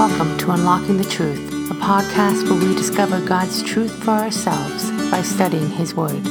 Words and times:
Welcome 0.00 0.38
to 0.38 0.52
Unlocking 0.52 0.96
the 0.96 1.04
Truth, 1.04 1.70
a 1.70 1.74
podcast 1.74 2.48
where 2.48 2.58
we 2.58 2.74
discover 2.74 3.20
God's 3.20 3.62
truth 3.62 3.92
for 4.02 4.12
ourselves 4.12 4.90
by 5.10 5.20
studying 5.20 5.68
His 5.68 5.94
Word. 5.94 6.26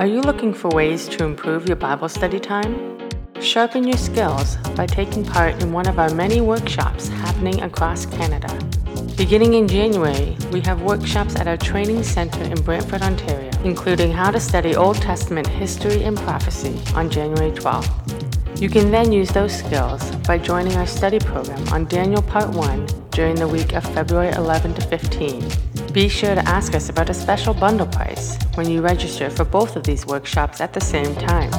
Are 0.00 0.06
you 0.08 0.20
looking 0.20 0.52
for 0.52 0.68
ways 0.70 1.06
to 1.10 1.22
improve 1.22 1.68
your 1.68 1.76
Bible 1.76 2.08
study 2.08 2.40
time? 2.40 2.98
Sharpen 3.40 3.86
your 3.86 3.98
skills 3.98 4.56
by 4.74 4.86
taking 4.86 5.24
part 5.24 5.62
in 5.62 5.72
one 5.72 5.86
of 5.86 6.00
our 6.00 6.12
many 6.12 6.40
workshops 6.40 7.06
happening 7.06 7.62
across 7.62 8.04
Canada. 8.04 8.52
Beginning 9.16 9.54
in 9.54 9.68
January, 9.68 10.36
we 10.50 10.60
have 10.62 10.82
workshops 10.82 11.36
at 11.36 11.46
our 11.46 11.56
training 11.56 12.02
center 12.02 12.42
in 12.42 12.60
Brantford, 12.62 13.02
Ontario, 13.02 13.55
including 13.66 14.12
how 14.12 14.30
to 14.30 14.38
study 14.38 14.76
Old 14.76 14.96
Testament 15.02 15.46
history 15.48 16.04
and 16.04 16.16
prophecy 16.16 16.80
on 16.94 17.10
January 17.10 17.50
12th. 17.50 18.60
You 18.60 18.70
can 18.70 18.92
then 18.92 19.10
use 19.10 19.28
those 19.30 19.58
skills 19.58 20.08
by 20.24 20.38
joining 20.38 20.76
our 20.76 20.86
study 20.86 21.18
program 21.18 21.66
on 21.68 21.84
Daniel 21.86 22.22
Part 22.22 22.50
1 22.50 22.86
during 23.10 23.34
the 23.34 23.48
week 23.48 23.72
of 23.74 23.82
February 23.92 24.32
11 24.36 24.74
to 24.74 24.82
15. 24.82 25.92
Be 25.92 26.08
sure 26.08 26.36
to 26.36 26.48
ask 26.48 26.76
us 26.76 26.88
about 26.88 27.10
a 27.10 27.14
special 27.14 27.54
bundle 27.54 27.88
price 27.88 28.38
when 28.54 28.70
you 28.70 28.82
register 28.82 29.30
for 29.30 29.44
both 29.44 29.74
of 29.74 29.82
these 29.82 30.06
workshops 30.06 30.60
at 30.60 30.72
the 30.72 30.80
same 30.80 31.14
time. 31.16 31.50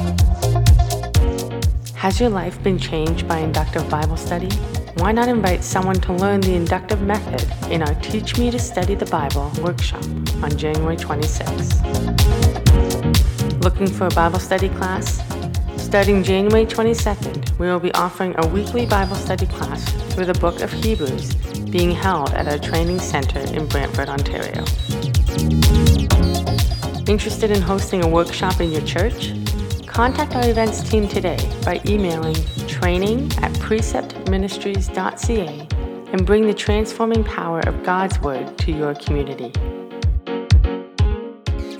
Has 1.94 2.18
your 2.18 2.30
life 2.30 2.62
been 2.62 2.78
changed 2.78 3.28
by 3.28 3.38
inductive 3.38 3.88
Bible 3.90 4.16
study? 4.16 4.48
Why 4.98 5.12
not 5.12 5.28
invite 5.28 5.62
someone 5.62 5.94
to 5.94 6.12
learn 6.12 6.40
the 6.40 6.54
inductive 6.54 7.00
method 7.02 7.46
in 7.70 7.82
our 7.82 7.94
Teach 7.96 8.36
Me 8.36 8.50
to 8.50 8.58
Study 8.58 8.96
the 8.96 9.06
Bible 9.06 9.52
workshop 9.62 10.02
on 10.42 10.56
January 10.56 10.96
26. 10.96 11.82
Looking 13.60 13.86
for 13.86 14.06
a 14.06 14.10
Bible 14.10 14.40
study 14.40 14.68
class? 14.70 15.22
Starting 15.76 16.24
January 16.24 16.66
22nd, 16.66 17.56
we 17.60 17.66
will 17.66 17.78
be 17.78 17.92
offering 17.94 18.34
a 18.38 18.46
weekly 18.48 18.86
Bible 18.86 19.14
study 19.14 19.46
class 19.46 19.88
through 20.14 20.26
the 20.26 20.34
book 20.34 20.60
of 20.62 20.72
Hebrews 20.72 21.34
being 21.70 21.92
held 21.92 22.30
at 22.30 22.48
our 22.48 22.58
training 22.58 22.98
center 22.98 23.38
in 23.38 23.66
Brantford, 23.66 24.08
Ontario. 24.08 24.64
Interested 27.06 27.52
in 27.52 27.62
hosting 27.62 28.02
a 28.02 28.08
workshop 28.08 28.60
in 28.60 28.72
your 28.72 28.82
church? 28.82 29.32
Contact 29.98 30.30
our 30.36 30.46
events 30.48 30.88
team 30.88 31.08
today 31.08 31.36
by 31.64 31.80
emailing 31.84 32.36
training 32.68 33.32
at 33.38 33.50
preceptministries.ca 33.54 35.68
and 36.12 36.24
bring 36.24 36.46
the 36.46 36.54
transforming 36.54 37.24
power 37.24 37.58
of 37.66 37.82
God's 37.82 38.20
Word 38.20 38.56
to 38.58 38.70
your 38.70 38.94
community. 38.94 39.50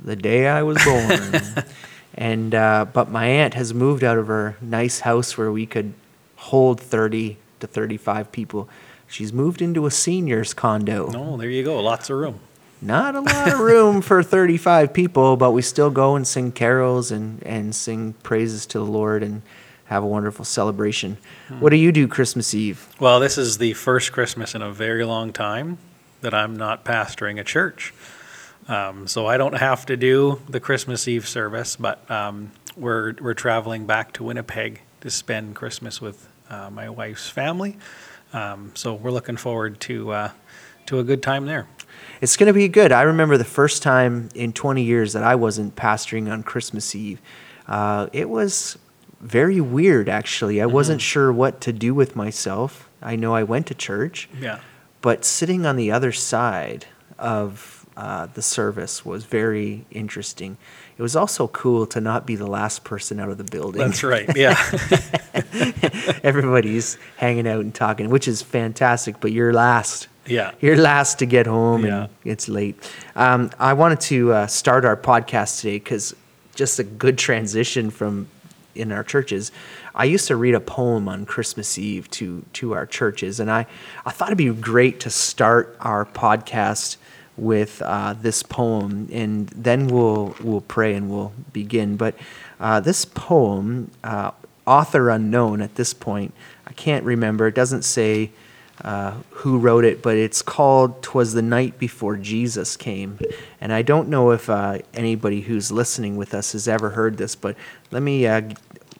the 0.03 0.17
day 0.17 0.47
I 0.47 0.63
was 0.63 0.83
born. 0.85 1.67
and 2.15 2.55
uh, 2.55 2.87
but 2.93 3.11
my 3.11 3.27
aunt 3.27 3.55
has 3.55 3.75
moved 3.75 4.05
out 4.05 4.19
of 4.19 4.29
her 4.29 4.57
nice 4.61 5.01
house 5.01 5.37
where 5.37 5.51
we 5.51 5.67
could 5.67 5.95
hold 6.37 6.81
30 6.81 7.39
to 7.61 7.67
35 7.67 8.31
people. 8.33 8.69
She's 9.09 9.33
moved 9.33 9.63
into 9.63 9.87
a 9.87 9.91
seniors 9.91 10.53
condo. 10.53 11.11
Oh, 11.15 11.37
there 11.37 11.51
you 11.51 11.65
go. 11.65 11.81
Lots 11.81 12.11
of 12.11 12.17
room. 12.17 12.41
Not 12.83 13.15
a 13.15 13.21
lot 13.21 13.53
of 13.53 13.59
room 13.61 14.03
for 14.03 14.23
35 14.23 14.93
people, 14.93 15.37
but 15.37 15.53
we 15.53 15.63
still 15.63 15.91
go 15.91 16.17
and 16.17 16.27
sing 16.27 16.53
carols 16.53 17.11
and, 17.11 17.43
and 17.43 17.75
sing 17.75 18.15
praises 18.23 18.67
to 18.67 18.79
the 18.79 18.85
Lord. 18.85 19.23
And 19.23 19.43
have 19.87 20.03
a 20.03 20.07
wonderful 20.07 20.45
celebration. 20.45 21.17
Hmm. 21.49 21.61
What 21.61 21.71
do 21.71 21.77
you 21.77 21.93
do 21.93 22.09
Christmas 22.09 22.55
Eve? 22.55 22.89
Well, 23.01 23.21
this 23.21 23.39
is 23.39 23.59
the 23.59 23.73
first 23.75 24.13
Christmas 24.13 24.55
in 24.55 24.63
a 24.63 24.73
very 24.73 25.05
long 25.05 25.33
time 25.33 25.79
that 26.21 26.35
I'm 26.35 26.57
not 26.57 26.85
pastoring 26.85 27.41
a 27.41 27.45
church. 27.45 27.95
Um, 28.69 29.07
so 29.07 29.27
I 29.27 29.37
don't 29.37 29.57
have 29.57 29.87
to 29.87 29.97
do 29.97 30.41
the 30.49 30.59
Christmas 30.59 31.07
Eve 31.07 31.29
service, 31.29 31.77
but 31.77 32.09
um, 32.11 32.51
we're, 32.77 33.15
we're 33.21 33.35
traveling 33.35 33.87
back 33.87 34.13
to 34.15 34.25
Winnipeg 34.25 34.81
to 35.03 35.11
spend 35.11 35.55
Christmas 35.55 36.01
with 36.01 36.29
uh, 36.51 36.71
my 36.71 36.89
wife's 36.89 37.29
family. 37.29 37.77
Um, 38.33 38.73
so 38.75 38.95
we're 38.95 39.13
looking 39.13 39.37
forward 39.37 39.79
to, 39.83 40.11
uh, 40.11 40.31
to 40.87 40.99
a 40.99 41.05
good 41.05 41.23
time 41.23 41.47
there. 41.47 41.69
It's 42.21 42.37
going 42.37 42.49
to 42.49 42.53
be 42.53 42.67
good. 42.67 42.91
I 42.91 43.03
remember 43.03 43.37
the 43.37 43.45
first 43.45 43.83
time 43.83 44.31
in 44.35 44.53
20 44.53 44.83
years 44.83 45.13
that 45.13 45.23
I 45.23 45.37
wasn't 45.37 45.77
pastoring 45.77 46.31
on 46.31 46.43
Christmas 46.43 46.95
Eve. 46.95 47.21
Uh, 47.69 48.09
it 48.13 48.29
was 48.29 48.79
very 49.21 49.61
weird, 49.61 50.09
actually. 50.09 50.61
I 50.61 50.65
mm-hmm. 50.65 50.75
wasn't 50.75 51.01
sure 51.01 51.33
what 51.33 51.61
to 51.63 51.73
do 51.73 51.95
with 51.95 52.17
myself. 52.17 52.89
I 53.03 53.17
know 53.17 53.35
I 53.35 53.43
went 53.43 53.67
to 53.69 53.75
church. 53.75 54.29
Yeah. 54.41 54.61
But 55.01 55.25
sitting 55.25 55.67
on 55.67 55.77
the 55.77 55.93
other 55.93 56.13
side 56.13 56.87
of 57.19 57.87
uh, 57.97 58.27
the 58.27 58.43
service 58.43 59.05
was 59.05 59.25
very 59.25 59.87
interesting. 59.91 60.59
It 60.99 61.03
was 61.03 61.17
also 61.17 61.49
cool 61.49 61.87
to 61.87 62.01
not 62.01 62.27
be 62.27 62.37
the 62.37 62.47
last 62.47 62.85
person 62.85 63.21
out 63.21 63.31
of 63.31 63.39
the 63.39 63.45
building. 63.45 63.81
That's 63.81 64.03
right. 64.03 64.29
Yeah. 64.37 64.57
Everybody's 66.23 66.99
hanging 67.17 67.47
out 67.47 67.61
and 67.61 67.75
talking, 67.75 68.11
which 68.11 68.29
is 68.29 68.43
fantastic, 68.43 69.21
but 69.21 69.33
you're 69.33 69.53
last. 69.53 70.09
Yeah. 70.27 70.53
You're 70.61 70.77
last 70.77 71.21
to 71.21 71.27
get 71.27 71.47
home 71.47 71.87
yeah. 71.87 72.05
and 72.05 72.11
it's 72.25 72.49
late. 72.49 72.91
Um, 73.15 73.51
I 73.59 73.73
wanted 73.73 74.01
to 74.03 74.33
uh, 74.33 74.47
start 74.47 74.85
our 74.85 74.97
podcast 74.97 75.61
today 75.61 75.79
because 75.79 76.15
just 76.55 76.79
a 76.79 76.85
good 76.85 77.17
transition 77.17 77.91
from 77.91 78.29
in 78.77 78.93
our 78.93 79.05
churches. 79.05 79.53
I 79.95 80.05
used 80.05 80.27
to 80.29 80.37
read 80.37 80.55
a 80.55 80.61
poem 80.61 81.09
on 81.09 81.27
Christmas 81.27 81.79
Eve 81.79 82.11
to 82.13 82.45
to 82.55 82.73
our 82.75 82.87
churches, 82.87 83.41
and 83.41 83.51
I 83.51 83.67
I 84.05 84.11
thought 84.11 84.29
it'd 84.29 84.39
be 84.39 84.53
great 84.53 85.01
to 85.01 85.11
start 85.11 85.77
our 85.81 86.05
podcast 86.05 86.97
with 87.37 87.83
uh, 87.83 88.15
this 88.15 88.43
poem, 88.43 89.09
and 89.13 89.49
then 89.49 89.89
we'll 89.89 90.35
we'll 90.43 90.63
pray 90.63 90.95
and 90.95 91.11
we'll 91.11 91.33
begin. 91.53 91.97
But 91.97 92.15
uh, 92.59 92.81
this 92.81 93.05
poem, 93.05 93.91
uh, 94.03 94.31
author 94.67 95.11
unknown 95.11 95.61
at 95.61 95.75
this 95.75 95.93
point, 95.93 96.33
I 96.67 96.73
can't 96.73 97.05
remember. 97.05 97.47
It 97.47 97.55
doesn't 97.55 97.83
say. 97.83 98.31
Uh, 98.85 99.15
who 99.31 99.59
wrote 99.59 99.87
it, 99.87 100.03
but 100.03 100.19
it's 100.19 100.43
called 100.43 101.03
"Twas 101.03 101.33
the 101.33 101.41
Night 101.41 101.79
Before 101.79 102.15
Jesus 102.15 102.77
Came," 102.77 103.19
and 103.59 103.73
I 103.73 103.81
don't 103.81 104.11
know 104.11 104.33
if 104.33 104.51
uh, 104.51 104.81
anybody 104.93 105.41
who's 105.41 105.73
listening 105.73 106.19
with 106.19 106.35
us 106.35 106.53
has 106.53 106.69
ever 106.69 106.91
heard 106.91 107.17
this, 107.17 107.35
but 107.35 107.57
let 107.91 108.03
me 108.03 108.27
uh, 108.27 108.43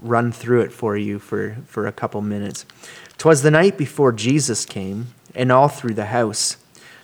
run 0.01 0.33
through 0.33 0.63
it 0.63 0.73
for 0.73 0.97
you 0.97 1.19
for, 1.19 1.57
for 1.67 1.87
a 1.87 1.93
couple 1.93 2.21
minutes. 2.21 2.65
Twas 3.19 3.43
the 3.43 3.51
night 3.51 3.79
before 3.79 4.13
Jesus 4.13 4.65
came, 4.65 5.09
and 5.35 5.53
all 5.53 5.69
through 5.69 5.95
the 5.95 6.07
house. 6.07 6.57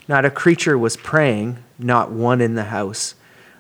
Not 0.08 0.24
a 0.24 0.30
creature 0.30 0.76
was 0.76 0.96
praying, 0.96 1.58
not 1.78 2.10
one 2.10 2.40
in 2.40 2.54
the 2.54 2.64
house. 2.64 3.14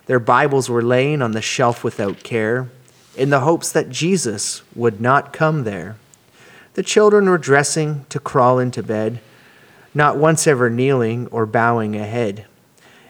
Their 0.06 0.18
Bibles 0.18 0.68
were 0.68 0.82
laying 0.82 1.22
on 1.22 1.32
the 1.32 1.42
shelf 1.42 1.84
without 1.84 2.22
care, 2.22 2.68
in 3.16 3.30
the 3.30 3.40
hopes 3.40 3.70
that 3.72 3.90
Jesus 3.90 4.62
would 4.74 5.00
not 5.00 5.32
come 5.32 5.64
there. 5.64 5.96
The 6.74 6.82
children 6.82 7.28
were 7.28 7.38
dressing 7.38 8.06
to 8.08 8.18
crawl 8.18 8.58
into 8.58 8.82
bed, 8.82 9.20
not 9.94 10.16
once 10.16 10.46
ever 10.46 10.70
kneeling 10.70 11.26
or 11.28 11.44
bowing 11.44 11.94
a 11.94 12.06
head. 12.06 12.46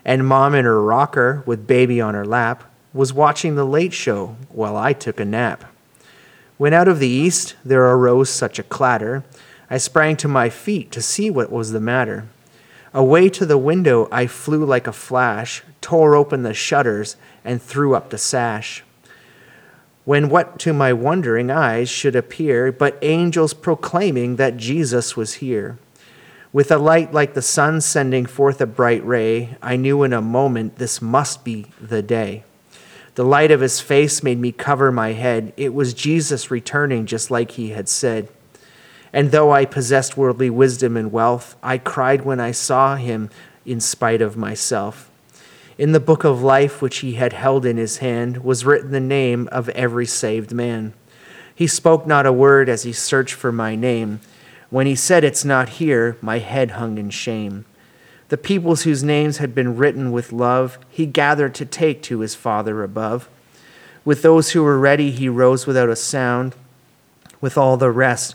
And 0.04 0.26
mom 0.26 0.54
in 0.54 0.64
her 0.64 0.82
rocker, 0.82 1.44
with 1.46 1.66
baby 1.66 2.00
on 2.00 2.14
her 2.14 2.26
lap, 2.26 2.64
was 2.92 3.12
watching 3.12 3.54
the 3.54 3.64
late 3.64 3.92
show 3.92 4.36
while 4.48 4.76
I 4.76 4.92
took 4.92 5.20
a 5.20 5.24
nap. 5.24 5.71
When 6.62 6.72
out 6.72 6.86
of 6.86 7.00
the 7.00 7.08
east 7.08 7.56
there 7.64 7.82
arose 7.84 8.30
such 8.30 8.60
a 8.60 8.62
clatter, 8.62 9.24
I 9.68 9.78
sprang 9.78 10.16
to 10.18 10.28
my 10.28 10.48
feet 10.48 10.92
to 10.92 11.02
see 11.02 11.28
what 11.28 11.50
was 11.50 11.72
the 11.72 11.80
matter. 11.80 12.28
Away 12.94 13.30
to 13.30 13.44
the 13.44 13.58
window 13.58 14.06
I 14.12 14.28
flew 14.28 14.64
like 14.64 14.86
a 14.86 14.92
flash, 14.92 15.64
tore 15.80 16.14
open 16.14 16.44
the 16.44 16.54
shutters, 16.54 17.16
and 17.44 17.60
threw 17.60 17.96
up 17.96 18.10
the 18.10 18.16
sash. 18.16 18.84
When 20.04 20.28
what 20.28 20.60
to 20.60 20.72
my 20.72 20.92
wondering 20.92 21.50
eyes 21.50 21.88
should 21.88 22.14
appear 22.14 22.70
but 22.70 22.96
angels 23.02 23.54
proclaiming 23.54 24.36
that 24.36 24.56
Jesus 24.56 25.16
was 25.16 25.42
here. 25.42 25.78
With 26.52 26.70
a 26.70 26.78
light 26.78 27.12
like 27.12 27.34
the 27.34 27.42
sun 27.42 27.80
sending 27.80 28.24
forth 28.24 28.60
a 28.60 28.66
bright 28.66 29.04
ray, 29.04 29.56
I 29.60 29.74
knew 29.74 30.04
in 30.04 30.12
a 30.12 30.22
moment 30.22 30.76
this 30.76 31.02
must 31.02 31.42
be 31.42 31.66
the 31.80 32.02
day. 32.02 32.44
The 33.14 33.24
light 33.24 33.50
of 33.50 33.60
his 33.60 33.80
face 33.80 34.22
made 34.22 34.38
me 34.38 34.52
cover 34.52 34.90
my 34.90 35.12
head. 35.12 35.52
It 35.56 35.74
was 35.74 35.92
Jesus 35.92 36.50
returning 36.50 37.04
just 37.04 37.30
like 37.30 37.52
he 37.52 37.70
had 37.70 37.88
said. 37.88 38.28
And 39.12 39.30
though 39.30 39.52
I 39.52 39.66
possessed 39.66 40.16
worldly 40.16 40.48
wisdom 40.48 40.96
and 40.96 41.12
wealth, 41.12 41.54
I 41.62 41.76
cried 41.76 42.24
when 42.24 42.40
I 42.40 42.52
saw 42.52 42.96
him 42.96 43.28
in 43.66 43.80
spite 43.80 44.22
of 44.22 44.36
myself. 44.36 45.10
In 45.76 45.92
the 45.92 46.00
book 46.00 46.24
of 46.24 46.42
life 46.42 46.80
which 46.80 46.98
he 46.98 47.14
had 47.14 47.34
held 47.34 47.66
in 47.66 47.76
his 47.76 47.98
hand 47.98 48.44
was 48.44 48.64
written 48.64 48.90
the 48.90 49.00
name 49.00 49.48
of 49.52 49.68
every 49.70 50.06
saved 50.06 50.52
man. 50.52 50.94
He 51.54 51.66
spoke 51.66 52.06
not 52.06 52.24
a 52.24 52.32
word 52.32 52.70
as 52.70 52.84
he 52.84 52.92
searched 52.92 53.34
for 53.34 53.52
my 53.52 53.74
name. 53.74 54.20
When 54.70 54.86
he 54.86 54.94
said, 54.94 55.22
It's 55.22 55.44
not 55.44 55.68
here, 55.68 56.16
my 56.22 56.38
head 56.38 56.72
hung 56.72 56.96
in 56.96 57.10
shame. 57.10 57.66
The 58.32 58.38
peoples 58.38 58.84
whose 58.84 59.04
names 59.04 59.36
had 59.36 59.54
been 59.54 59.76
written 59.76 60.10
with 60.10 60.32
love, 60.32 60.78
he 60.88 61.04
gathered 61.04 61.54
to 61.56 61.66
take 61.66 62.00
to 62.04 62.20
his 62.20 62.34
Father 62.34 62.82
above. 62.82 63.28
With 64.06 64.22
those 64.22 64.52
who 64.52 64.62
were 64.62 64.78
ready, 64.78 65.10
he 65.10 65.28
rose 65.28 65.66
without 65.66 65.90
a 65.90 65.96
sound. 65.96 66.54
With 67.42 67.58
all 67.58 67.76
the 67.76 67.90
rest, 67.90 68.34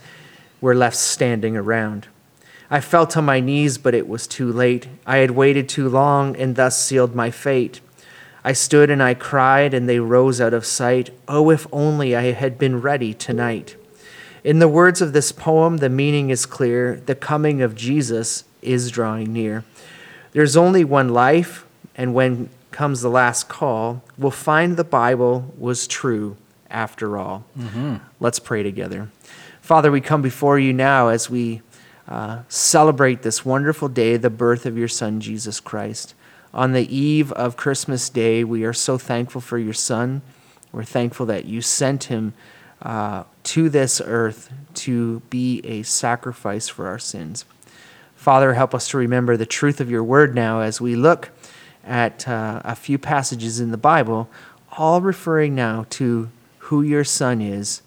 were 0.61 0.75
left 0.75 0.97
standing 0.97 1.57
around. 1.57 2.05
I 2.69 2.79
fell 2.79 3.07
to 3.07 3.23
my 3.23 3.39
knees, 3.39 3.79
but 3.79 3.95
it 3.95 4.07
was 4.07 4.27
too 4.27 4.53
late. 4.53 4.87
I 5.07 5.17
had 5.17 5.31
waited 5.31 5.67
too 5.67 5.89
long 5.89 6.35
and 6.35 6.55
thus 6.55 6.79
sealed 6.79 7.15
my 7.15 7.31
fate. 7.31 7.81
I 8.43 8.53
stood 8.53 8.91
and 8.91 9.01
I 9.01 9.15
cried, 9.15 9.73
and 9.73 9.89
they 9.89 9.99
rose 9.99 10.39
out 10.39 10.53
of 10.53 10.63
sight. 10.63 11.09
Oh, 11.27 11.49
if 11.49 11.65
only 11.71 12.15
I 12.15 12.33
had 12.33 12.59
been 12.59 12.81
ready 12.81 13.15
tonight. 13.15 13.75
In 14.43 14.59
the 14.59 14.67
words 14.67 15.01
of 15.01 15.13
this 15.13 15.31
poem, 15.31 15.77
the 15.77 15.89
meaning 15.89 16.29
is 16.29 16.45
clear. 16.45 17.01
The 17.03 17.15
coming 17.15 17.63
of 17.63 17.73
Jesus 17.73 18.43
is 18.61 18.91
drawing 18.91 19.33
near. 19.33 19.63
There's 20.37 20.55
only 20.55 20.83
one 20.83 21.09
life, 21.09 21.65
and 21.95 22.13
when 22.13 22.51
comes 22.69 23.01
the 23.01 23.09
last 23.09 23.49
call, 23.49 24.03
we'll 24.19 24.29
find 24.29 24.77
the 24.77 24.83
Bible 24.83 25.51
was 25.57 25.87
true 25.87 26.37
after 26.69 27.17
all. 27.17 27.43
Mm-hmm. 27.57 27.95
Let's 28.19 28.37
pray 28.37 28.61
together. 28.61 29.09
Father, 29.61 29.89
we 29.91 29.99
come 29.99 30.21
before 30.21 30.59
you 30.59 30.73
now 30.73 31.07
as 31.07 31.27
we 31.27 31.63
uh, 32.07 32.43
celebrate 32.49 33.23
this 33.23 33.43
wonderful 33.43 33.89
day, 33.89 34.15
the 34.15 34.29
birth 34.29 34.67
of 34.67 34.77
your 34.77 34.87
Son, 34.87 35.19
Jesus 35.19 35.59
Christ. 35.59 36.13
On 36.53 36.71
the 36.71 36.95
eve 36.95 37.31
of 37.31 37.57
Christmas 37.57 38.07
Day, 38.07 38.43
we 38.43 38.63
are 38.63 38.73
so 38.73 38.99
thankful 38.99 39.41
for 39.41 39.57
your 39.57 39.73
Son. 39.73 40.21
We're 40.71 40.83
thankful 40.83 41.25
that 41.25 41.45
you 41.45 41.61
sent 41.61 42.03
him 42.03 42.35
uh, 42.83 43.23
to 43.45 43.69
this 43.69 43.99
earth 44.05 44.53
to 44.75 45.21
be 45.31 45.61
a 45.63 45.81
sacrifice 45.81 46.69
for 46.69 46.85
our 46.85 46.99
sins. 46.99 47.43
Father, 48.17 48.55
help 48.55 48.73
us 48.73 48.89
to 48.89 48.97
remember 48.97 49.37
the 49.37 49.45
truth 49.45 49.79
of 49.79 49.91
your 49.91 50.03
word 50.03 50.33
now 50.33 50.59
as 50.59 50.81
we 50.81 50.95
look 50.95 51.29
at 51.85 52.27
uh, 52.27 52.61
a 52.65 52.75
few 52.75 52.97
passages 52.97 53.59
in 53.59 53.69
the 53.69 53.77
Bible, 53.77 54.27
all 54.75 55.01
referring 55.01 55.53
now 55.53 55.85
to 55.91 56.29
who 56.57 56.81
your 56.81 57.03
Son 57.03 57.41
is 57.41 57.83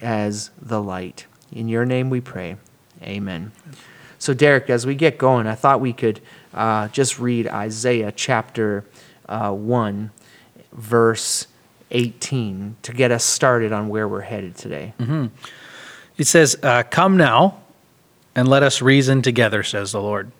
as 0.00 0.50
the 0.60 0.82
light. 0.82 1.26
In 1.52 1.68
your 1.68 1.86
name 1.86 2.10
we 2.10 2.20
pray. 2.20 2.56
Amen. 3.02 3.52
So, 4.18 4.34
Derek, 4.34 4.68
as 4.68 4.84
we 4.84 4.96
get 4.96 5.16
going, 5.16 5.46
I 5.46 5.54
thought 5.54 5.80
we 5.80 5.92
could 5.92 6.20
uh, 6.52 6.88
just 6.88 7.20
read 7.20 7.46
Isaiah 7.46 8.10
chapter 8.10 8.84
uh, 9.28 9.52
1, 9.52 10.10
verse 10.72 11.46
18 11.92 12.76
to 12.82 12.92
get 12.92 13.12
us 13.12 13.24
started 13.24 13.72
on 13.72 13.88
where 13.88 14.08
we're 14.08 14.22
headed 14.22 14.56
today. 14.56 14.92
Mm-hmm. 14.98 15.26
It 16.18 16.26
says, 16.26 16.58
uh, 16.64 16.82
Come 16.82 17.16
now 17.16 17.60
and 18.38 18.46
let 18.46 18.62
us 18.62 18.80
reason 18.80 19.20
together, 19.20 19.64
says 19.64 19.90
the 19.90 20.00
Lord. 20.00 20.30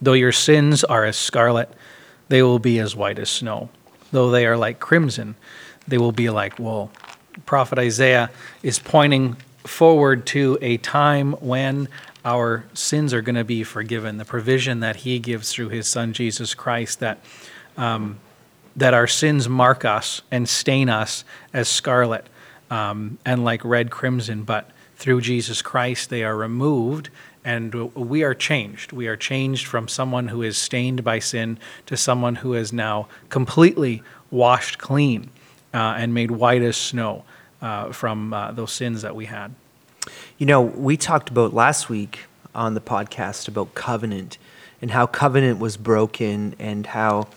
Though 0.00 0.14
your 0.14 0.32
sins 0.32 0.82
are 0.84 1.04
as 1.04 1.18
scarlet, 1.18 1.68
they 2.28 2.42
will 2.42 2.58
be 2.58 2.78
as 2.78 2.96
white 2.96 3.18
as 3.18 3.28
snow. 3.28 3.68
Though 4.10 4.30
they 4.30 4.46
are 4.46 4.56
like 4.56 4.80
crimson, 4.80 5.34
they 5.86 5.98
will 5.98 6.12
be 6.12 6.30
like 6.30 6.58
wool. 6.58 6.90
Prophet 7.44 7.78
Isaiah 7.78 8.30
is 8.62 8.78
pointing 8.78 9.36
forward 9.64 10.24
to 10.28 10.56
a 10.62 10.78
time 10.78 11.32
when 11.32 11.88
our 12.24 12.64
sins 12.72 13.12
are 13.12 13.20
going 13.20 13.34
to 13.34 13.44
be 13.44 13.64
forgiven, 13.64 14.16
the 14.16 14.24
provision 14.24 14.80
that 14.80 14.96
he 14.96 15.18
gives 15.18 15.52
through 15.52 15.68
his 15.68 15.86
son 15.86 16.14
Jesus 16.14 16.54
Christ 16.54 17.00
that 17.00 17.18
um, 17.76 18.18
that 18.76 18.94
our 18.94 19.06
sins 19.06 19.46
mark 19.46 19.84
us 19.84 20.22
and 20.30 20.48
stain 20.48 20.88
us 20.88 21.22
as 21.52 21.68
scarlet 21.68 22.26
um, 22.70 23.18
and 23.26 23.44
like 23.44 23.62
red 23.62 23.90
crimson, 23.90 24.42
but 24.42 24.70
through 24.96 25.20
Jesus 25.20 25.62
Christ 25.62 26.10
they 26.10 26.24
are 26.24 26.36
removed 26.36 27.10
and 27.44 27.94
we 27.94 28.24
are 28.24 28.34
changed. 28.34 28.92
We 28.92 29.06
are 29.06 29.16
changed 29.16 29.66
from 29.66 29.86
someone 29.86 30.28
who 30.28 30.42
is 30.42 30.58
stained 30.58 31.04
by 31.04 31.20
sin 31.20 31.58
to 31.86 31.96
someone 31.96 32.36
who 32.36 32.54
is 32.54 32.72
now 32.72 33.06
completely 33.28 34.02
washed 34.32 34.78
clean 34.78 35.30
uh, 35.72 35.94
and 35.96 36.12
made 36.12 36.32
white 36.32 36.62
as 36.62 36.76
snow 36.76 37.24
uh, 37.62 37.92
from 37.92 38.34
uh, 38.34 38.50
those 38.50 38.72
sins 38.72 39.02
that 39.02 39.14
we 39.14 39.26
had. 39.26 39.54
You 40.38 40.46
know, 40.46 40.60
we 40.60 40.96
talked 40.96 41.28
about 41.28 41.54
last 41.54 41.88
week 41.88 42.20
on 42.52 42.74
the 42.74 42.80
podcast 42.80 43.46
about 43.46 43.74
covenant 43.74 44.38
and 44.82 44.90
how 44.90 45.06
covenant 45.06 45.60
was 45.60 45.76
broken 45.76 46.56
and 46.58 46.84
how 46.86 47.28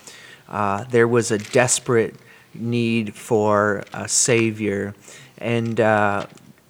uh, 0.47 0.85
there 0.85 1.07
was 1.07 1.29
a 1.29 1.37
desperate 1.37 2.15
need 2.53 3.13
for 3.13 3.83
a 3.93 4.07
savior, 4.07 4.95
and 5.37 5.79
uh, 5.79 6.25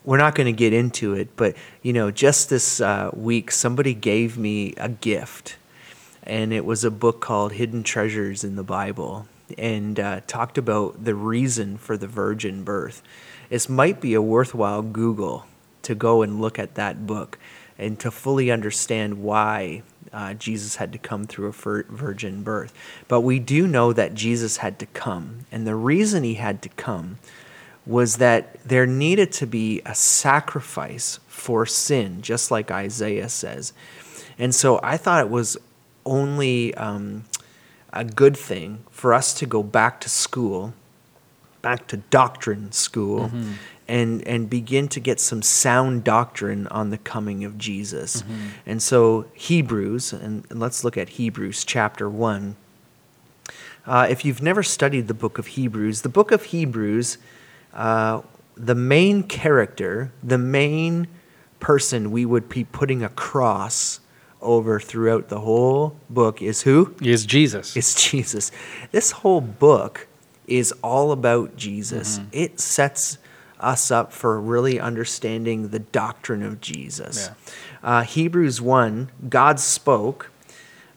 we're 0.10 0.18
not 0.18 0.34
going 0.34 0.48
to 0.48 0.52
get 0.52 0.74
into 0.74 1.14
it. 1.14 1.36
But 1.36 1.56
you 1.84 1.94
know, 1.94 2.10
just 2.10 2.50
this 2.50 2.82
uh, 2.82 3.12
week, 3.14 3.52
somebody 3.52 3.94
gave 3.94 4.40
me 4.40 4.74
a 4.76 4.90
gift, 4.90 5.58
and 6.24 6.52
it 6.52 6.66
was 6.66 6.84
a 6.84 6.90
book 6.90 7.22
called 7.22 7.52
Hidden 7.52 7.84
Treasures 7.84 8.44
in 8.44 8.56
the 8.56 8.64
Bible, 8.64 9.28
and 9.56 10.00
uh, 10.00 10.22
talked 10.26 10.58
about 10.58 11.06
the 11.06 11.14
reason 11.14 11.78
for 11.78 11.96
the 11.96 12.08
virgin 12.08 12.64
birth. 12.64 13.04
This 13.50 13.70
might 13.70 14.02
be 14.02 14.16
a 14.16 14.22
worthwhile 14.22 14.82
Google 14.82 15.46
to 15.84 15.94
go 15.94 16.24
and 16.24 16.42
look 16.42 16.58
at 16.58 16.74
that 16.74 17.06
book 17.06 17.38
and 17.78 18.00
to 18.00 18.10
fully 18.10 18.50
understand 18.50 19.22
why 19.22 19.84
uh, 20.12 20.34
Jesus 20.34 20.78
had 20.78 20.92
to 20.92 20.98
come 20.98 21.26
through 21.26 21.50
a 21.50 21.84
virgin 21.84 22.42
birth. 22.42 22.74
But 23.08 23.22
we 23.22 23.38
do 23.38 23.68
know 23.68 23.94
that 23.94 24.16
Jesus 24.16 24.58
had 24.58 24.80
to 24.80 24.88
come. 24.88 25.46
And 25.52 25.68
the 25.68 25.76
reason 25.76 26.24
he 26.24 26.34
had 26.34 26.64
to 26.64 26.70
come 26.70 27.20
was 27.86 28.18
that 28.18 28.60
there 28.64 28.86
needed 28.86 29.32
to 29.32 29.48
be 29.48 29.82
a 29.86 29.96
sacrifice 29.96 31.20
for 31.28 31.66
sin, 31.66 32.22
just 32.22 32.52
like 32.52 32.72
Isaiah 32.72 33.30
says. 33.30 33.74
And 34.38 34.54
so 34.54 34.80
I 34.84 34.98
thought 34.98 35.22
it 35.22 35.30
was 35.30 35.58
only 36.06 36.74
um, 36.76 37.26
a 37.92 38.04
good 38.04 38.38
thing 38.38 38.84
for 38.92 39.14
us 39.14 39.34
to 39.36 39.46
go 39.46 39.64
back 39.64 40.00
to 40.02 40.10
school, 40.10 40.74
back 41.62 41.88
to 41.88 41.98
doctrine 41.98 42.72
school, 42.72 43.30
mm-hmm 43.30 43.54
and 43.90 44.26
and 44.28 44.50
begin 44.50 44.88
to 44.88 45.00
get 45.00 45.20
some 45.20 45.42
sound 45.42 46.04
doctrine 46.04 46.68
on 46.68 46.92
the 46.92 46.98
coming 46.98 47.44
of 47.44 47.58
Jesus. 47.58 48.22
Mm-hmm. 48.22 48.48
And 48.68 48.82
so 48.82 49.26
Hebrews, 49.34 50.14
and, 50.14 50.46
let's 50.52 50.84
look 50.84 50.96
at 50.96 51.10
Hebrews 51.10 51.66
chapter 51.66 52.08
one. 52.08 52.56
Uh, 53.86 54.06
if 54.08 54.24
you've 54.24 54.44
never 54.44 54.62
studied 54.62 55.08
the 55.08 55.16
book 55.16 55.40
of 55.40 55.48
Hebrews, 55.48 56.04
the 56.04 56.10
book 56.10 56.32
of 56.32 56.44
Hebrews, 56.46 57.18
uh, 57.74 58.22
the 58.56 58.76
main 58.76 59.24
character, 59.24 60.12
the 60.24 60.38
main 60.38 61.08
person 61.60 62.12
we 62.12 62.26
would 62.26 62.50
be 62.50 62.64
putting 62.64 63.04
a 63.04 63.10
cross 63.10 64.00
over 64.42 64.80
throughout 64.80 65.30
the 65.30 65.40
whole 65.42 65.98
book 66.10 66.42
is 66.42 66.62
who? 66.62 66.96
Is 67.02 67.26
Jesus. 67.26 67.76
It's 67.76 68.10
Jesus. 68.10 68.52
This 68.92 69.12
whole 69.12 69.42
book 69.42 70.08
is 70.48 70.72
all 70.84 71.12
about 71.12 71.56
Jesus. 71.56 72.20
Mm-hmm. 72.20 72.30
It 72.32 72.60
sets 72.60 73.18
us 73.60 73.92
up 73.92 74.14
for 74.14 74.40
really 74.40 74.80
understanding 74.80 75.70
the 75.70 75.80
doctrine 75.80 76.44
of 76.44 76.62
Jesus. 76.62 77.30
Yeah. 77.30 77.54
Uh, 77.84 78.04
Hebrews 78.04 78.62
1, 78.62 79.12
God 79.30 79.60
spoke. 79.60 80.32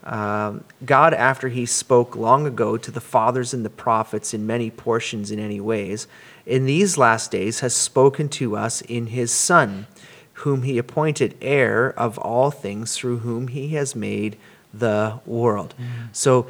Uh, 0.05 0.59
God, 0.85 1.15
after 1.15 1.49
he 1.49 1.67
spoke 1.67 2.17
long 2.17 2.47
ago 2.47 2.77
to 2.77 2.91
the 2.91 3.01
fathers 3.01 3.55
and 3.55 3.65
the 3.65 3.71
prophets 3.71 4.35
in 4.35 4.47
many 4.47 4.71
portions 4.71 5.31
in 5.31 5.39
any 5.39 5.61
ways, 5.61 6.07
in 6.47 6.67
these 6.67 6.99
last 6.99 7.31
days 7.31 7.61
has 7.61 7.75
spoken 7.75 8.29
to 8.31 8.57
us 8.57 8.81
in 8.83 9.09
his 9.09 9.33
Son, 9.33 9.87
whom 10.35 10.63
he 10.63 10.79
appointed 10.79 11.37
heir 11.41 11.91
of 11.99 12.19
all 12.19 12.51
things, 12.51 12.97
through 12.97 13.19
whom 13.19 13.49
he 13.49 13.69
has 13.71 13.95
made 13.95 14.37
the 14.75 15.21
world. 15.27 15.75
Mm. 15.79 16.15
So, 16.15 16.47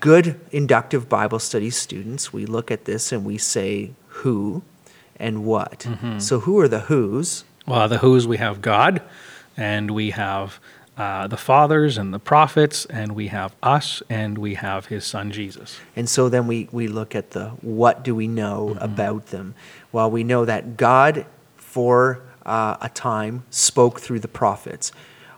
good 0.00 0.40
inductive 0.52 1.08
Bible 1.08 1.38
study 1.38 1.70
students, 1.70 2.32
we 2.32 2.46
look 2.46 2.70
at 2.70 2.84
this 2.84 3.10
and 3.10 3.24
we 3.24 3.38
say, 3.38 3.92
Who? 4.08 4.62
and 5.18 5.44
what. 5.44 5.80
Mm-hmm. 5.80 6.18
So, 6.18 6.40
who 6.40 6.58
are 6.60 6.68
the 6.68 6.80
who's? 6.80 7.44
Well, 7.66 7.88
the 7.88 7.98
who's 7.98 8.26
we 8.26 8.38
have 8.38 8.62
God, 8.62 9.02
and 9.56 9.90
we 9.90 10.10
have 10.10 10.60
uh, 10.98 11.28
the 11.28 11.36
fathers 11.36 11.96
and 11.96 12.12
the 12.12 12.18
prophets, 12.18 12.84
and 12.86 13.12
we 13.12 13.28
have 13.28 13.54
us, 13.62 14.02
and 14.10 14.36
we 14.36 14.54
have 14.54 14.86
his 14.86 15.04
son 15.04 15.30
Jesus. 15.30 15.78
And 15.94 16.08
so 16.08 16.28
then 16.28 16.48
we, 16.48 16.68
we 16.72 16.88
look 16.88 17.14
at 17.14 17.30
the 17.30 17.50
what 17.60 18.02
do 18.02 18.16
we 18.16 18.26
know 18.26 18.70
mm-hmm. 18.70 18.84
about 18.84 19.26
them? 19.26 19.54
Well, 19.92 20.10
we 20.10 20.24
know 20.24 20.44
that 20.44 20.76
God, 20.76 21.24
for 21.56 22.22
uh, 22.44 22.78
a 22.80 22.88
time, 22.88 23.44
spoke 23.48 24.00
through 24.00 24.18
the 24.18 24.28
prophets. 24.28 24.90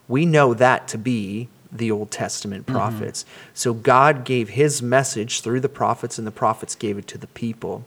We 0.08 0.24
know 0.24 0.54
that 0.54 0.88
to 0.88 0.98
be 0.98 1.48
the 1.70 1.90
Old 1.90 2.10
Testament 2.10 2.66
prophets. 2.66 3.22
Mm-hmm. 3.22 3.50
So 3.52 3.74
God 3.74 4.24
gave 4.24 4.48
his 4.48 4.80
message 4.80 5.42
through 5.42 5.60
the 5.60 5.68
prophets, 5.68 6.16
and 6.16 6.26
the 6.26 6.32
prophets 6.32 6.74
gave 6.74 6.96
it 6.96 7.06
to 7.08 7.18
the 7.18 7.26
people. 7.28 7.84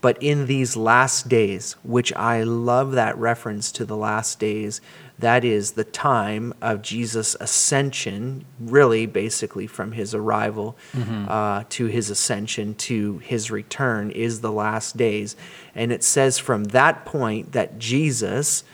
But 0.00 0.20
in 0.20 0.46
these 0.46 0.76
last 0.76 1.28
days, 1.28 1.76
which 1.84 2.12
I 2.14 2.42
love 2.42 2.92
that 2.92 3.16
reference 3.16 3.70
to 3.72 3.84
the 3.84 3.96
last 3.96 4.40
days, 4.40 4.80
that 5.22 5.44
is 5.44 5.72
the 5.72 5.84
time 5.84 6.52
of 6.60 6.82
Jesus' 6.82 7.36
ascension, 7.38 8.44
really, 8.58 9.06
basically 9.06 9.68
from 9.68 9.92
his 9.92 10.16
arrival 10.16 10.76
mm-hmm. 10.92 11.26
uh, 11.28 11.62
to 11.70 11.86
his 11.86 12.10
ascension 12.10 12.74
to 12.74 13.18
his 13.18 13.48
return, 13.48 14.10
is 14.10 14.40
the 14.40 14.50
last 14.50 14.96
days. 14.96 15.36
And 15.76 15.92
it 15.92 16.02
says 16.02 16.38
from 16.38 16.64
that 16.64 17.04
point 17.04 17.52
that 17.52 17.78
Jesus 17.78 18.64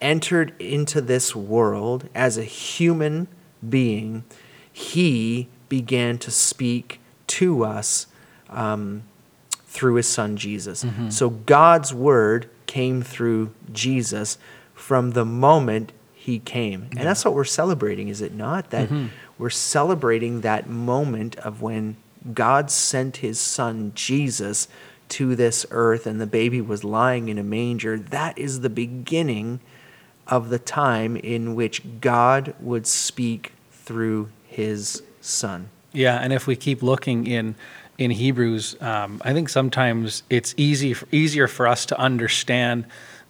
entered 0.00 0.52
into 0.60 1.00
this 1.00 1.34
world 1.36 2.08
as 2.12 2.36
a 2.36 2.44
human 2.44 3.28
being, 3.66 4.24
he 4.72 5.48
began 5.68 6.18
to 6.18 6.32
speak 6.32 7.00
to 7.28 7.64
us. 7.64 8.08
Um, 8.50 9.04
through 9.66 9.94
his 9.96 10.06
son 10.06 10.36
Jesus. 10.36 10.84
Mm-hmm. 10.84 11.10
So 11.10 11.30
God's 11.30 11.92
word 11.92 12.48
came 12.66 13.02
through 13.02 13.52
Jesus 13.72 14.38
from 14.84 15.12
the 15.12 15.24
moment 15.24 15.92
he 16.12 16.38
came. 16.38 16.82
Yeah. 16.82 16.98
And 16.98 17.08
that's 17.08 17.24
what 17.24 17.32
we're 17.32 17.44
celebrating, 17.44 18.08
is 18.08 18.20
it 18.20 18.34
not? 18.34 18.68
That 18.68 18.90
mm-hmm. 18.90 19.06
we're 19.38 19.48
celebrating 19.48 20.42
that 20.42 20.68
moment 20.68 21.36
of 21.36 21.62
when 21.62 21.96
God 22.34 22.70
sent 22.70 23.16
his 23.18 23.40
son 23.40 23.92
Jesus 23.94 24.68
to 25.08 25.34
this 25.34 25.64
earth 25.70 26.06
and 26.06 26.20
the 26.20 26.26
baby 26.26 26.60
was 26.60 26.84
lying 26.84 27.30
in 27.30 27.38
a 27.38 27.42
manger. 27.42 27.98
That 27.98 28.36
is 28.36 28.60
the 28.60 28.68
beginning 28.68 29.60
of 30.26 30.50
the 30.50 30.58
time 30.58 31.16
in 31.16 31.54
which 31.54 31.80
God 32.02 32.54
would 32.60 32.86
speak 32.86 33.52
through 33.72 34.28
his 34.46 35.02
son. 35.22 35.70
Yeah, 35.92 36.18
and 36.18 36.30
if 36.30 36.46
we 36.46 36.56
keep 36.56 36.82
looking 36.82 37.26
in 37.26 37.54
in 37.96 38.10
Hebrews, 38.10 38.76
um, 38.82 39.22
I 39.24 39.32
think 39.32 39.48
sometimes 39.48 40.24
it's 40.28 40.52
easy 40.58 40.94
easier 41.10 41.48
for 41.48 41.66
us 41.66 41.86
to 41.86 41.98
understand 41.98 42.84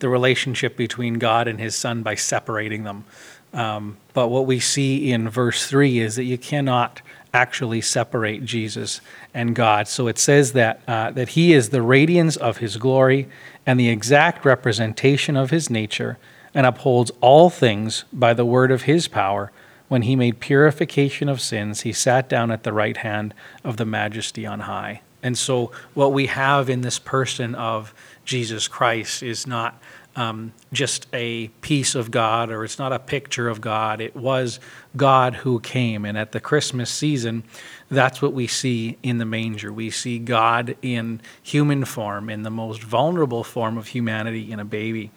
the 0.05 0.11
relationship 0.11 0.77
between 0.77 1.15
God 1.15 1.49
and 1.49 1.59
His 1.59 1.75
Son 1.75 2.03
by 2.03 2.15
separating 2.15 2.85
them. 2.85 3.07
Um, 3.55 3.97
but 4.13 4.29
what 4.29 4.45
we 4.45 4.61
see 4.61 5.11
in 5.11 5.31
verse 5.31 5.67
three 5.67 5.99
is 5.99 6.17
that 6.17 6.25
you 6.25 6.37
cannot 6.37 7.01
actually 7.33 7.81
separate 7.81 8.45
Jesus 8.45 9.01
and 9.33 9.55
God. 9.55 9.89
So 9.89 10.07
it 10.07 10.19
says 10.19 10.53
that 10.53 10.83
uh, 10.87 11.13
that 11.13 11.31
He 11.31 11.55
is 11.55 11.71
the 11.71 11.81
radiance 11.81 12.37
of 12.37 12.59
His 12.59 12.77
glory 12.77 13.31
and 13.65 13.81
the 13.81 13.89
exact 13.89 14.45
representation 14.45 15.39
of 15.39 15.49
His 15.49 15.71
nature, 15.71 16.19
and 16.53 16.67
upholds 16.67 17.11
all 17.23 17.49
things 17.49 18.05
by 18.13 18.35
the 18.35 18.45
word 18.45 18.71
of 18.71 18.83
His 18.83 19.09
power 19.09 19.51
when 19.89 20.03
he 20.03 20.17
made 20.17 20.41
purification 20.41 21.29
of 21.29 21.41
sins, 21.41 21.83
he 21.83 21.93
sat 21.93 22.29
down 22.29 22.51
at 22.51 22.63
the 22.63 22.73
right 22.73 22.97
hand 22.97 23.35
of 23.63 23.77
the 23.77 23.85
majesty 23.85 24.47
on 24.47 24.61
high. 24.61 25.03
And 25.25 25.37
so, 25.37 25.73
what 25.95 26.13
we 26.13 26.27
have 26.27 26.71
in 26.71 26.83
this 26.83 27.01
person 27.01 27.57
of 27.57 27.93
Jesus 28.25 28.69
Christ 28.69 29.23
is 29.23 29.47
not 29.47 29.83
um, 30.17 30.53
just 30.73 31.07
a 31.13 31.49
piece 31.61 31.95
of 31.95 32.11
God 32.11 32.51
or 32.51 32.63
it's 32.63 32.79
not 32.79 32.93
a 32.93 32.99
picture 32.99 33.49
of 33.49 33.61
God. 33.61 34.01
It 34.01 34.15
was 34.15 34.61
God 34.97 35.35
who 35.37 35.59
came. 35.61 36.05
And 36.05 36.17
at 36.17 36.33
the 36.33 36.41
Christmas 36.41 36.91
season, 36.91 37.43
that's 37.91 38.23
what 38.23 38.33
we 38.33 38.47
see 38.47 38.99
in 39.03 39.19
the 39.19 39.25
manger. 39.25 39.73
We 39.73 39.91
see 39.91 40.19
God 40.19 40.77
in 40.83 41.21
human 41.43 41.85
form, 41.85 42.31
in 42.31 42.43
the 42.43 42.51
most 42.51 42.83
vulnerable 42.83 43.43
form 43.43 43.77
of 43.77 43.89
humanity 43.89 44.53
in 44.53 44.61
a 44.61 44.65
baby. 44.65 45.11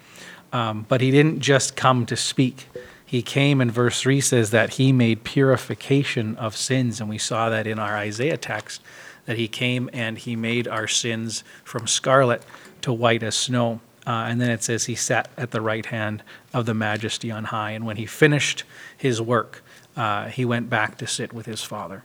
Um, 0.52 0.86
but 0.88 1.02
he 1.02 1.12
didn't 1.12 1.42
just 1.42 1.76
come 1.76 2.06
to 2.08 2.16
speak 2.16 2.68
he 3.08 3.22
came 3.22 3.62
in 3.62 3.72
verse 3.72 4.02
3 4.02 4.20
says 4.20 4.52
that 4.52 4.72
he 4.72 4.92
made 4.92 5.24
purification 5.24 6.36
of 6.36 6.58
sins 6.58 7.00
and 7.00 7.10
we 7.10 7.18
saw 7.18 7.50
that 7.50 7.66
in 7.66 7.80
our 7.80 7.96
isaiah 7.96 8.36
text 8.36 8.82
that 9.28 9.38
he 9.38 9.48
came 9.48 9.90
and 9.94 10.18
he 10.18 10.36
made 10.36 10.68
our 10.68 10.88
sins 10.88 11.44
from 11.64 11.86
scarlet 11.86 12.42
to 12.82 12.92
white 12.92 13.22
as 13.22 13.36
snow 13.36 13.80
uh, 14.08 14.26
and 14.28 14.42
then 14.42 14.50
it 14.50 14.64
says 14.64 14.86
he 14.86 14.96
sat 14.96 15.30
at 15.38 15.52
the 15.52 15.62
right 15.62 15.88
hand 15.88 16.24
of 16.54 16.66
the 16.66 16.74
majesty 16.74 17.30
on 17.30 17.46
high 17.46 17.72
and 17.72 17.86
when 17.86 17.98
he 17.98 18.06
finished 18.08 18.64
his 18.98 19.22
work 19.22 19.64
uh, 19.96 20.26
he 20.28 20.44
went 20.44 20.70
back 20.70 20.98
to 20.98 21.06
sit 21.06 21.32
with 21.32 21.46
his 21.46 21.62
father 21.62 22.04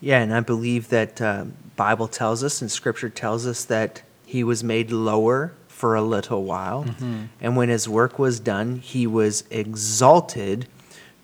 yeah 0.00 0.18
and 0.18 0.34
i 0.34 0.40
believe 0.40 0.88
that 0.88 1.22
uh, 1.22 1.44
bible 1.76 2.08
tells 2.08 2.42
us 2.42 2.60
and 2.60 2.72
scripture 2.72 3.08
tells 3.08 3.46
us 3.46 3.64
that 3.64 4.02
he 4.26 4.42
was 4.42 4.64
made 4.64 4.90
lower 4.90 5.52
for 5.74 5.96
a 5.96 6.02
little 6.02 6.44
while. 6.44 6.84
Mm-hmm. 6.84 7.24
And 7.40 7.56
when 7.56 7.68
his 7.68 7.88
work 7.88 8.18
was 8.18 8.38
done, 8.38 8.76
he 8.76 9.06
was 9.06 9.44
exalted 9.50 10.66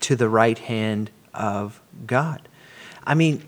to 0.00 0.16
the 0.16 0.28
right 0.28 0.58
hand 0.58 1.10
of 1.32 1.80
God. 2.04 2.48
I 3.04 3.14
mean, 3.14 3.42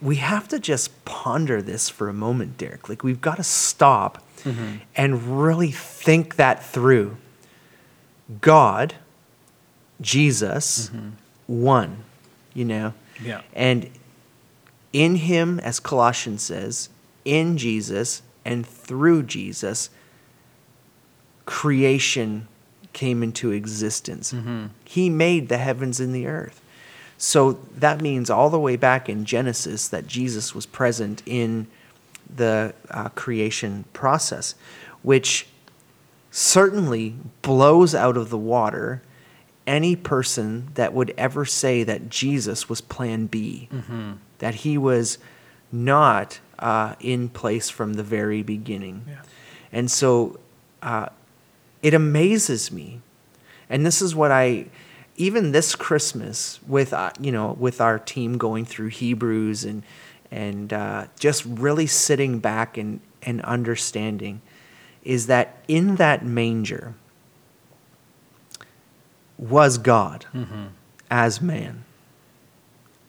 we 0.00 0.16
have 0.16 0.48
to 0.48 0.58
just 0.58 1.04
ponder 1.04 1.62
this 1.62 1.88
for 1.88 2.08
a 2.08 2.12
moment, 2.12 2.58
Derek. 2.58 2.88
Like, 2.88 3.02
we've 3.02 3.20
got 3.20 3.36
to 3.36 3.42
stop 3.42 4.22
mm-hmm. 4.42 4.76
and 4.94 5.40
really 5.42 5.70
think 5.70 6.36
that 6.36 6.64
through. 6.64 7.16
God, 8.40 8.94
Jesus, 10.00 10.90
mm-hmm. 10.90 11.10
one, 11.46 12.04
you 12.52 12.64
know? 12.64 12.94
Yeah. 13.22 13.42
And 13.54 13.90
in 14.92 15.16
him, 15.16 15.60
as 15.60 15.80
Colossians 15.80 16.42
says, 16.42 16.90
in 17.24 17.56
Jesus 17.56 18.22
and 18.44 18.66
through 18.66 19.24
Jesus, 19.24 19.90
creation 21.44 22.48
came 22.92 23.22
into 23.22 23.50
existence. 23.50 24.32
Mm-hmm. 24.32 24.66
He 24.84 25.10
made 25.10 25.48
the 25.48 25.58
heavens 25.58 26.00
and 26.00 26.14
the 26.14 26.26
earth. 26.26 26.62
So 27.18 27.52
that 27.76 28.00
means 28.00 28.28
all 28.28 28.50
the 28.50 28.60
way 28.60 28.76
back 28.76 29.08
in 29.08 29.24
Genesis 29.24 29.88
that 29.88 30.06
Jesus 30.06 30.54
was 30.54 30.66
present 30.66 31.22
in 31.24 31.66
the 32.34 32.74
uh, 32.90 33.08
creation 33.10 33.84
process, 33.92 34.54
which 35.02 35.46
certainly 36.30 37.16
blows 37.42 37.94
out 37.94 38.16
of 38.16 38.30
the 38.30 38.38
water 38.38 39.02
any 39.66 39.96
person 39.96 40.68
that 40.74 40.92
would 40.92 41.12
ever 41.16 41.44
say 41.44 41.82
that 41.82 42.08
Jesus 42.08 42.68
was 42.68 42.80
plan 42.80 43.26
B, 43.26 43.68
mm-hmm. 43.72 44.12
that 44.38 44.56
he 44.56 44.78
was 44.78 45.18
not 45.72 46.38
uh, 46.58 46.94
in 47.00 47.28
place 47.28 47.68
from 47.68 47.94
the 47.94 48.02
very 48.02 48.42
beginning. 48.42 49.04
Yeah. 49.08 49.22
And 49.72 49.90
so 49.90 50.38
uh, 50.82 51.08
it 51.82 51.94
amazes 51.94 52.70
me. 52.70 53.00
And 53.68 53.84
this 53.84 54.00
is 54.00 54.14
what 54.14 54.30
I 54.30 54.66
even 55.16 55.52
this 55.52 55.74
Christmas 55.74 56.60
with 56.66 56.92
uh, 56.92 57.10
you 57.20 57.32
know 57.32 57.56
with 57.58 57.80
our 57.80 57.98
team 57.98 58.38
going 58.38 58.64
through 58.64 58.88
Hebrews 58.88 59.64
and 59.64 59.82
and 60.30 60.72
uh, 60.72 61.06
just 61.18 61.44
really 61.44 61.86
sitting 61.86 62.38
back 62.38 62.76
and 62.76 63.00
and 63.22 63.40
understanding 63.42 64.40
is 65.02 65.26
that 65.26 65.56
in 65.68 65.96
that 65.96 66.24
manger 66.24 66.94
was 69.38 69.78
God 69.78 70.26
mm-hmm. 70.34 70.66
as 71.10 71.40
man. 71.40 71.84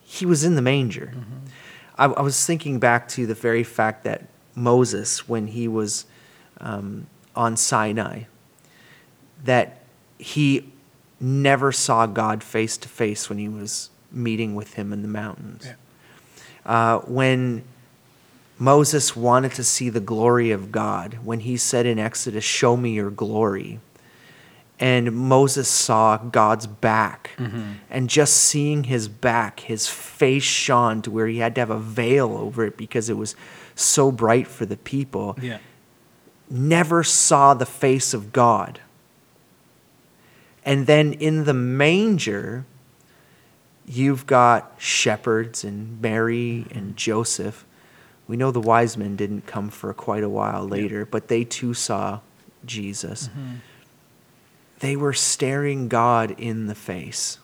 He 0.03 0.25
was 0.25 0.43
in 0.43 0.55
the 0.55 0.61
manger. 0.61 1.13
Mm-hmm. 1.15 1.37
I, 1.97 2.05
I, 2.05 2.21
was 2.21 2.45
thinking 2.45 2.79
back 2.79 3.07
to 3.09 3.25
the 3.25 3.33
very 3.33 3.63
fact 3.63 4.03
that 4.03 4.27
Moses, 4.55 5.27
when 5.27 5.47
he 5.47 5.67
was 5.67 6.05
um, 6.59 7.07
on 7.35 7.57
Sinai, 7.57 8.23
that 9.43 9.81
he 10.17 10.71
never 11.19 11.71
saw 11.71 12.05
God 12.05 12.43
face 12.43 12.77
to 12.77 12.89
face 12.89 13.29
when 13.29 13.37
he 13.37 13.49
was 13.49 13.89
meeting 14.11 14.55
with 14.55 14.73
him 14.75 14.93
in 14.93 15.01
the 15.01 15.07
mountains. 15.07 15.65
Yeah. 15.65 15.75
Uh, 16.65 16.99
when 16.99 17.63
Moses 18.59 19.15
wanted 19.15 19.53
to 19.53 19.63
see 19.63 19.89
the 19.89 19.99
glory 19.99 20.51
of 20.51 20.71
God, 20.71 21.19
when 21.23 21.41
he 21.41 21.57
said 21.57 21.85
in 21.85 21.99
Exodus, 21.99 22.43
Show 22.43 22.75
me 22.77 22.91
your 22.91 23.11
glory. 23.11 23.79
And 24.79 25.11
Moses 25.11 25.67
saw 25.67 26.17
God's 26.17 26.67
back. 26.67 27.31
Mm-hmm. 27.37 27.73
And 27.89 28.09
just 28.09 28.37
seeing 28.37 28.83
his 28.83 29.07
back, 29.07 29.61
his 29.61 29.87
face 29.87 30.43
shone 30.43 31.01
to 31.01 31.09
where 31.09 31.25
he 31.25 31.39
had 31.39 31.55
to 31.55 31.61
have 31.61 31.71
a 31.71 31.79
veil 31.79 32.37
over 32.37 32.63
it 32.63 32.77
because 32.77 33.09
it 33.09 33.17
was 33.17 33.35
so 33.73 34.11
bright 34.11 34.45
for 34.45 34.67
the 34.67 34.77
people. 34.77 35.35
Yeah. 35.41 35.57
Never 36.49 37.03
saw 37.03 37.55
the 37.55 37.65
face 37.65 38.13
of 38.13 38.31
God. 38.31 38.79
And 40.67 40.85
then 40.85 41.13
in 41.13 41.45
the 41.45 41.53
manger, 41.53 42.65
you've 43.85 44.27
got 44.27 44.73
shepherds 44.77 45.63
and 45.63 46.01
Mary 46.01 46.65
and 46.71 46.97
Joseph. 46.97 47.65
We 48.27 48.35
know 48.35 48.51
the 48.51 48.59
wise 48.59 48.97
men 48.97 49.15
didn't 49.15 49.47
come 49.47 49.69
for 49.69 49.93
quite 49.93 50.25
a 50.25 50.29
while 50.29 50.67
later, 50.67 51.05
but 51.05 51.29
they 51.29 51.45
too 51.45 51.73
saw 51.73 52.19
Jesus. 52.65 53.29
Mm-hmm. 53.29 53.55
They 54.79 54.97
were 54.97 55.13
staring 55.13 55.87
God 55.87 56.35
in 56.37 56.67
the 56.67 56.75
face. 56.75 57.39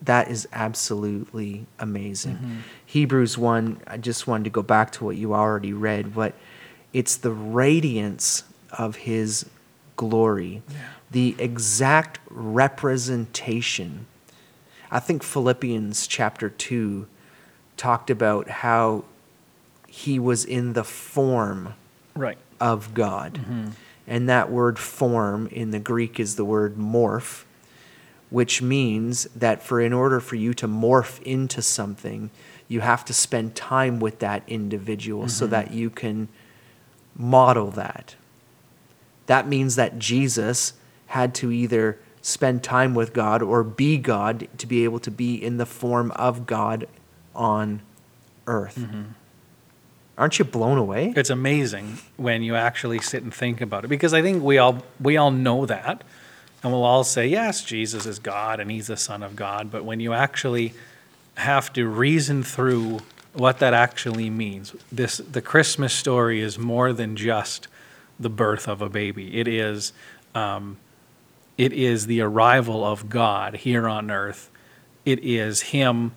That 0.00 0.30
is 0.30 0.46
absolutely 0.52 1.66
amazing. 1.80 2.36
Mm-hmm. 2.36 2.56
Hebrews 2.86 3.36
1, 3.36 3.80
I 3.88 3.96
just 3.96 4.28
wanted 4.28 4.44
to 4.44 4.50
go 4.50 4.62
back 4.62 4.92
to 4.92 5.04
what 5.04 5.16
you 5.16 5.34
already 5.34 5.72
read, 5.72 6.14
but 6.14 6.34
it's 6.92 7.16
the 7.16 7.32
radiance 7.32 8.44
of 8.70 8.94
his 8.94 9.46
glory, 9.96 10.62
yeah. 10.68 10.76
the 11.10 11.34
exact 11.38 12.18
representation. 12.30 14.06
I 14.90 15.00
think 15.00 15.22
Philippians 15.22 16.06
chapter 16.06 16.48
2 16.48 17.06
talked 17.76 18.10
about 18.10 18.48
how 18.48 19.04
he 19.86 20.18
was 20.18 20.44
in 20.44 20.74
the 20.74 20.84
form 20.84 21.74
right. 22.14 22.38
of 22.60 22.94
God. 22.94 23.34
Mm-hmm. 23.34 23.68
And 24.06 24.28
that 24.28 24.50
word 24.50 24.78
form 24.78 25.48
in 25.48 25.70
the 25.70 25.80
Greek 25.80 26.20
is 26.20 26.36
the 26.36 26.44
word 26.44 26.76
morph, 26.76 27.44
which 28.30 28.62
means 28.62 29.24
that 29.34 29.62
for 29.62 29.80
in 29.80 29.92
order 29.92 30.20
for 30.20 30.36
you 30.36 30.54
to 30.54 30.68
morph 30.68 31.20
into 31.22 31.60
something, 31.60 32.30
you 32.68 32.80
have 32.80 33.04
to 33.06 33.14
spend 33.14 33.54
time 33.54 33.98
with 33.98 34.20
that 34.20 34.42
individual 34.46 35.22
mm-hmm. 35.22 35.30
so 35.30 35.46
that 35.46 35.72
you 35.72 35.90
can 35.90 36.28
model 37.16 37.70
that. 37.72 38.14
That 39.26 39.48
means 39.48 39.76
that 39.76 39.98
Jesus 39.98 40.74
had 41.06 41.34
to 41.36 41.52
either 41.52 41.98
spend 42.22 42.62
time 42.62 42.94
with 42.94 43.12
God 43.12 43.42
or 43.42 43.62
be 43.62 43.98
God 43.98 44.48
to 44.58 44.66
be 44.66 44.84
able 44.84 44.98
to 45.00 45.10
be 45.10 45.34
in 45.42 45.58
the 45.58 45.66
form 45.66 46.10
of 46.12 46.46
God 46.46 46.88
on 47.34 47.82
earth. 48.46 48.78
Mm-hmm. 48.78 49.02
Aren't 50.18 50.38
you 50.38 50.44
blown 50.44 50.78
away? 50.78 51.12
It's 51.14 51.30
amazing 51.30 51.98
when 52.16 52.42
you 52.42 52.56
actually 52.56 53.00
sit 53.00 53.22
and 53.22 53.32
think 53.32 53.60
about 53.60 53.84
it 53.84 53.88
because 53.88 54.14
I 54.14 54.22
think 54.22 54.42
we 54.42 54.58
all 54.58 54.82
we 54.98 55.16
all 55.16 55.30
know 55.30 55.66
that 55.66 56.02
and 56.62 56.72
we'll 56.72 56.84
all 56.84 57.04
say 57.04 57.26
yes 57.26 57.62
Jesus 57.62 58.06
is 58.06 58.18
God 58.18 58.58
and 58.58 58.70
he's 58.70 58.86
the 58.86 58.96
son 58.96 59.22
of 59.22 59.36
God 59.36 59.70
but 59.70 59.84
when 59.84 60.00
you 60.00 60.14
actually 60.14 60.72
have 61.36 61.70
to 61.74 61.86
reason 61.86 62.42
through 62.42 63.00
what 63.34 63.58
that 63.58 63.74
actually 63.74 64.30
means 64.30 64.74
this 64.90 65.18
the 65.18 65.42
Christmas 65.42 65.92
story 65.92 66.40
is 66.40 66.58
more 66.58 66.94
than 66.94 67.14
just 67.14 67.68
the 68.18 68.30
birth 68.30 68.68
of 68.68 68.80
a 68.82 68.88
baby 68.88 69.38
it 69.38 69.48
is 69.48 69.92
um, 70.34 70.76
it 71.56 71.72
is 71.72 72.06
the 72.06 72.20
arrival 72.20 72.84
of 72.84 73.08
God 73.08 73.56
here 73.56 73.88
on 73.88 74.10
earth 74.10 74.50
it 75.04 75.20
is 75.20 75.62
him 75.62 76.12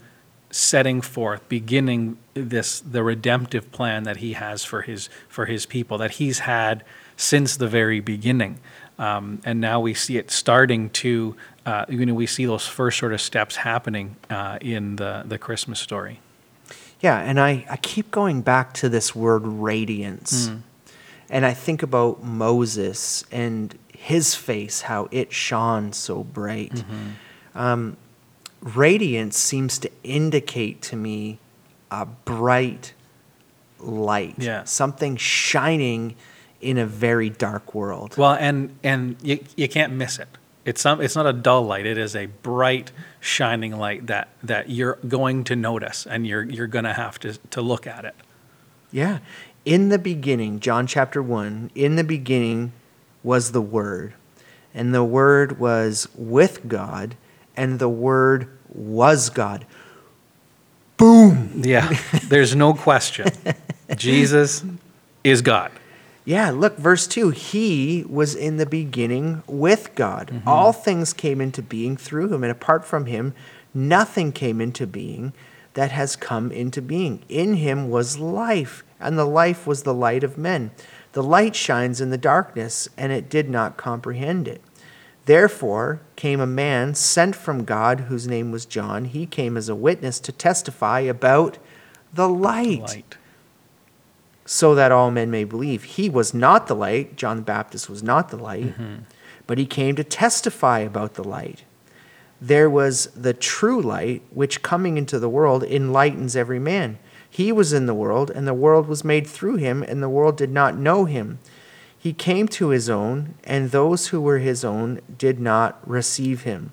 setting 0.52 1.02
forth, 1.02 1.48
beginning 1.48 2.18
this 2.34 2.80
the 2.80 3.04
redemptive 3.04 3.72
plan 3.72 4.04
that 4.04 4.18
he 4.18 4.34
has 4.34 4.64
for 4.64 4.82
his 4.82 5.10
for 5.28 5.46
his 5.46 5.66
people 5.66 5.98
that 6.00 6.12
he's 6.12 6.40
had 6.40 6.84
since 7.16 7.58
the 7.58 7.68
very 7.68 8.00
beginning, 8.00 8.60
um, 8.98 9.42
and 9.46 9.60
now 9.60 9.80
we 9.80 9.94
see 9.94 10.18
it 10.18 10.32
starting 10.32 10.90
to 10.90 11.36
uh, 11.66 11.86
you 11.88 12.06
know 12.06 12.14
we 12.14 12.26
see 12.26 12.46
those 12.46 12.68
first 12.68 12.98
sort 12.98 13.14
of 13.14 13.22
steps 13.22 13.58
happening 13.58 14.16
uh, 14.30 14.58
in 14.62 14.96
the 14.96 15.24
the 15.26 15.38
Christmas 15.38 15.80
story. 15.80 16.20
Yeah, 17.02 17.20
and 17.20 17.40
I, 17.40 17.66
I 17.70 17.78
keep 17.78 18.12
going 18.12 18.42
back 18.42 18.74
to 18.76 18.90
this 18.90 19.16
word 19.16 19.48
radiance. 19.48 20.50
Mm. 20.50 20.62
And 21.30 21.46
I 21.46 21.54
think 21.54 21.84
about 21.84 22.24
Moses 22.24 23.24
and 23.32 23.78
his 23.94 24.36
face, 24.36 24.82
how 24.82 25.08
it 25.12 25.32
shone 25.32 25.94
so 25.94 26.24
bright. 26.24 26.74
Mm-hmm. 26.74 27.60
Um, 27.60 27.98
radiance 28.62 29.38
seems 29.38 29.78
to 29.80 29.92
indicate 30.04 30.82
to 30.84 30.96
me 30.96 31.40
a 31.92 32.06
bright 32.06 32.94
light. 33.80 34.36
Yeah. 34.38 34.64
Something 34.64 35.18
shining 35.18 36.16
in 36.62 36.78
a 36.78 36.86
very 36.86 37.30
dark 37.30 37.74
world. 37.74 38.18
Well, 38.18 38.34
and 38.34 38.76
and 38.84 39.16
you, 39.22 39.40
you 39.56 39.70
can't 39.70 39.94
miss 39.94 40.20
it. 40.20 40.28
It's 40.66 40.82
some 40.82 41.02
it's 41.02 41.16
not 41.16 41.26
a 41.26 41.34
dull 41.34 41.64
light. 41.64 41.86
It 41.86 41.98
is 41.98 42.16
a 42.16 42.28
bright 42.28 42.92
shining 43.20 43.78
light 43.78 44.08
that 44.08 44.30
that 44.44 44.70
you're 44.70 45.00
going 45.08 45.44
to 45.46 45.56
notice 45.56 46.06
and 46.06 46.28
you're 46.28 46.44
you're 46.44 46.68
going 46.68 46.86
to 46.86 46.94
have 46.94 47.20
to 47.20 47.38
to 47.52 47.62
look 47.62 47.88
at 47.88 48.06
it. 48.06 48.16
Yeah. 48.92 49.20
In 49.70 49.90
the 49.90 50.00
beginning, 50.00 50.60
John 50.60 50.88
chapter 50.88 51.22
1, 51.22 51.72
in 51.76 51.96
the 51.96 52.04
beginning 52.04 52.72
was 53.22 53.52
the 53.52 53.62
word, 53.62 54.14
and 54.74 54.96
the 54.96 55.04
word 55.04 55.60
was 55.60 56.08
with 56.16 56.68
God 56.68 57.16
and 57.60 57.78
the 57.78 57.90
Word 57.90 58.48
was 58.74 59.30
God. 59.30 59.66
Boom! 60.96 61.52
Yeah, 61.56 61.94
there's 62.30 62.56
no 62.56 62.74
question. 62.74 63.28
Jesus 63.98 64.64
is 65.26 65.42
God. 65.42 65.72
Yeah, 66.24 66.52
look, 66.52 66.78
verse 66.78 67.06
2 67.06 67.32
He 67.32 68.06
was 68.08 68.34
in 68.34 68.58
the 68.58 68.66
beginning 68.66 69.44
with 69.46 69.94
God. 69.96 70.28
Mm-hmm. 70.28 70.48
All 70.48 70.72
things 70.72 71.12
came 71.12 71.42
into 71.42 71.62
being 71.62 71.98
through 71.98 72.34
him, 72.34 72.46
and 72.46 72.52
apart 72.52 72.86
from 72.86 73.08
him, 73.08 73.34
nothing 73.74 74.32
came 74.32 74.62
into 74.62 74.88
being 74.88 75.34
that 75.74 75.92
has 75.92 76.16
come 76.16 76.52
into 76.52 76.82
being. 76.82 77.24
In 77.30 77.56
him 77.56 77.90
was 77.90 78.20
life, 78.20 78.84
and 79.00 79.18
the 79.18 79.26
life 79.26 79.68
was 79.68 79.84
the 79.84 79.94
light 79.94 80.24
of 80.24 80.38
men. 80.38 80.72
The 81.14 81.24
light 81.24 81.56
shines 81.56 82.02
in 82.02 82.10
the 82.10 82.18
darkness, 82.18 82.90
and 82.98 83.12
it 83.12 83.30
did 83.30 83.50
not 83.50 83.78
comprehend 83.78 84.48
it. 84.48 84.62
Therefore 85.26 86.02
came 86.16 86.40
a 86.40 86.48
man 86.48 86.96
sent 86.96 87.36
from 87.36 87.64
God 87.64 88.02
whose 88.02 88.28
name 88.28 88.52
was 88.52 88.66
John. 88.66 89.06
He 89.06 89.26
came 89.26 89.58
as 89.58 89.70
a 89.70 89.76
witness 89.76 90.20
to 90.22 90.32
testify 90.32 91.02
about 91.02 91.60
the 92.12 92.28
light, 92.28 92.82
light, 92.82 93.18
so 94.46 94.74
that 94.74 94.92
all 94.92 95.12
men 95.12 95.30
may 95.30 95.44
believe. 95.44 95.84
He 95.84 96.10
was 96.10 96.34
not 96.34 96.66
the 96.66 96.76
light. 96.76 97.16
John 97.16 97.38
the 97.38 97.44
Baptist 97.44 97.90
was 97.90 98.02
not 98.02 98.30
the 98.30 98.38
light, 98.38 98.76
mm-hmm. 98.76 99.04
but 99.46 99.60
he 99.60 99.68
came 99.68 99.96
to 99.98 100.04
testify 100.04 100.80
about 100.80 101.14
the 101.14 101.24
light. 101.24 101.64
There 102.42 102.70
was 102.70 103.08
the 103.08 103.34
true 103.34 103.82
light, 103.82 104.22
which 104.32 104.62
coming 104.62 104.98
into 104.98 105.20
the 105.20 105.30
world 105.30 105.64
enlightens 105.64 106.36
every 106.36 106.60
man. 106.60 106.98
He 107.30 107.52
was 107.52 107.74
in 107.74 107.86
the 107.86 107.94
world, 107.94 108.32
and 108.32 108.48
the 108.48 108.54
world 108.54 108.88
was 108.88 109.04
made 109.04 109.28
through 109.28 109.58
him, 109.58 109.84
and 109.84 110.02
the 110.02 110.10
world 110.10 110.38
did 110.38 110.52
not 110.52 110.78
know 110.78 111.06
him. 111.06 111.40
He 111.98 112.14
came 112.14 112.48
to 112.50 112.70
his 112.70 112.90
own, 112.90 113.36
and 113.44 113.72
those 113.72 114.08
who 114.08 114.22
were 114.22 114.40
his 114.40 114.64
own 114.64 115.02
did 115.18 115.40
not 115.40 115.80
receive 115.88 116.44
him. 116.44 116.72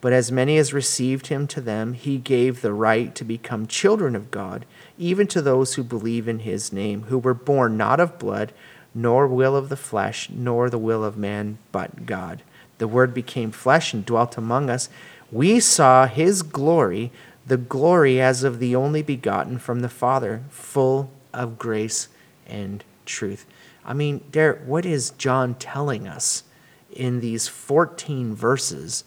But 0.00 0.12
as 0.12 0.30
many 0.30 0.58
as 0.58 0.72
received 0.72 1.26
him 1.26 1.46
to 1.48 1.60
them, 1.60 1.94
he 1.94 2.18
gave 2.18 2.60
the 2.60 2.72
right 2.72 3.14
to 3.16 3.24
become 3.24 3.66
children 3.66 4.14
of 4.14 4.30
God, 4.30 4.64
even 4.96 5.26
to 5.28 5.42
those 5.42 5.74
who 5.74 5.82
believe 5.82 6.28
in 6.28 6.40
his 6.40 6.72
name, 6.72 7.04
who 7.04 7.18
were 7.18 7.34
born 7.34 7.76
not 7.76 7.98
of 7.98 8.18
blood, 8.18 8.52
nor 8.94 9.26
will 9.26 9.56
of 9.56 9.70
the 9.70 9.76
flesh, 9.76 10.30
nor 10.30 10.70
the 10.70 10.78
will 10.78 11.02
of 11.02 11.16
man, 11.16 11.58
but 11.72 12.06
God. 12.06 12.42
The 12.78 12.88
Word 12.88 13.14
became 13.14 13.50
flesh 13.50 13.94
and 13.94 14.04
dwelt 14.04 14.36
among 14.36 14.70
us. 14.70 14.88
We 15.30 15.60
saw 15.60 16.06
his 16.06 16.42
glory, 16.42 17.12
the 17.46 17.56
glory 17.56 18.20
as 18.20 18.44
of 18.44 18.58
the 18.58 18.74
only 18.76 19.02
begotten 19.02 19.58
from 19.58 19.80
the 19.80 19.88
Father, 19.88 20.42
full 20.50 21.10
of 21.32 21.58
grace 21.58 22.08
and 22.46 22.84
truth. 23.06 23.46
I 23.84 23.92
mean, 23.94 24.22
Derek, 24.30 24.60
what 24.66 24.86
is 24.86 25.10
John 25.10 25.54
telling 25.54 26.08
us 26.08 26.44
in 26.90 27.20
these 27.20 27.48
14 27.48 28.34
verses 28.34 29.04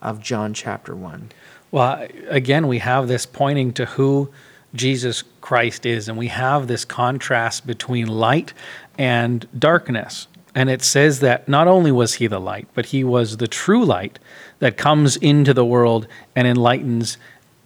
of 0.00 0.22
John 0.22 0.54
chapter 0.54 0.94
1? 0.94 1.30
Well, 1.70 2.06
again, 2.28 2.66
we 2.66 2.78
have 2.78 3.08
this 3.08 3.26
pointing 3.26 3.72
to 3.74 3.86
who 3.86 4.30
Jesus 4.74 5.24
Christ 5.40 5.86
is, 5.86 6.08
and 6.08 6.18
we 6.18 6.28
have 6.28 6.66
this 6.66 6.84
contrast 6.84 7.66
between 7.66 8.06
light 8.06 8.52
and 8.98 9.46
darkness. 9.58 10.28
And 10.58 10.68
it 10.68 10.82
says 10.82 11.20
that 11.20 11.48
not 11.48 11.68
only 11.68 11.92
was 11.92 12.14
he 12.14 12.26
the 12.26 12.40
light, 12.40 12.66
but 12.74 12.86
he 12.86 13.04
was 13.04 13.36
the 13.36 13.46
true 13.46 13.84
light 13.84 14.18
that 14.58 14.76
comes 14.76 15.16
into 15.16 15.54
the 15.54 15.64
world 15.64 16.08
and 16.34 16.48
enlightens 16.48 17.16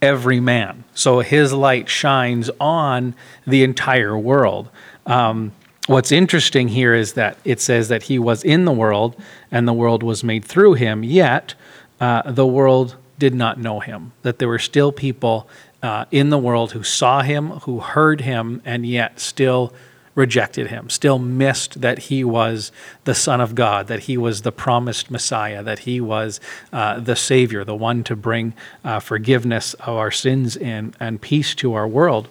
every 0.02 0.40
man. 0.40 0.84
So 0.92 1.20
his 1.20 1.54
light 1.54 1.88
shines 1.88 2.50
on 2.60 3.14
the 3.46 3.64
entire 3.64 4.18
world. 4.18 4.68
Um, 5.06 5.52
what's 5.86 6.12
interesting 6.12 6.68
here 6.68 6.92
is 6.92 7.14
that 7.14 7.38
it 7.46 7.62
says 7.62 7.88
that 7.88 8.02
he 8.02 8.18
was 8.18 8.44
in 8.44 8.66
the 8.66 8.72
world 8.72 9.16
and 9.50 9.66
the 9.66 9.72
world 9.72 10.02
was 10.02 10.22
made 10.22 10.44
through 10.44 10.74
him, 10.74 11.02
yet 11.02 11.54
uh, 11.98 12.30
the 12.30 12.46
world 12.46 12.96
did 13.18 13.34
not 13.34 13.58
know 13.58 13.80
him. 13.80 14.12
That 14.20 14.38
there 14.38 14.48
were 14.48 14.58
still 14.58 14.92
people 14.92 15.48
uh, 15.82 16.04
in 16.10 16.28
the 16.28 16.36
world 16.36 16.72
who 16.72 16.82
saw 16.82 17.22
him, 17.22 17.52
who 17.60 17.80
heard 17.80 18.20
him, 18.20 18.60
and 18.66 18.84
yet 18.84 19.18
still 19.18 19.72
rejected 20.14 20.68
him, 20.68 20.90
still 20.90 21.18
missed 21.18 21.80
that 21.80 21.98
he 21.98 22.22
was 22.22 22.70
the 23.04 23.14
Son 23.14 23.40
of 23.40 23.54
God, 23.54 23.86
that 23.86 24.00
he 24.00 24.18
was 24.18 24.42
the 24.42 24.52
promised 24.52 25.10
Messiah, 25.10 25.62
that 25.62 25.80
he 25.80 26.00
was 26.00 26.40
uh, 26.72 27.00
the 27.00 27.16
Savior, 27.16 27.64
the 27.64 27.74
one 27.74 28.04
to 28.04 28.14
bring 28.14 28.52
uh, 28.84 29.00
forgiveness 29.00 29.74
of 29.74 29.96
our 29.96 30.10
sins 30.10 30.56
and, 30.56 30.94
and 31.00 31.20
peace 31.20 31.54
to 31.56 31.74
our 31.74 31.88
world. 31.88 32.28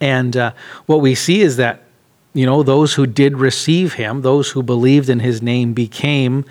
And 0.00 0.36
uh, 0.36 0.52
what 0.86 1.00
we 1.00 1.14
see 1.14 1.40
is 1.40 1.56
that 1.56 1.82
you 2.34 2.46
know, 2.46 2.62
those 2.62 2.94
who 2.94 3.06
did 3.06 3.36
receive 3.36 3.94
him, 3.94 4.22
those 4.22 4.50
who 4.50 4.62
believed 4.62 5.08
in 5.08 5.20
his 5.20 5.42
name, 5.42 5.72
became 5.72 6.44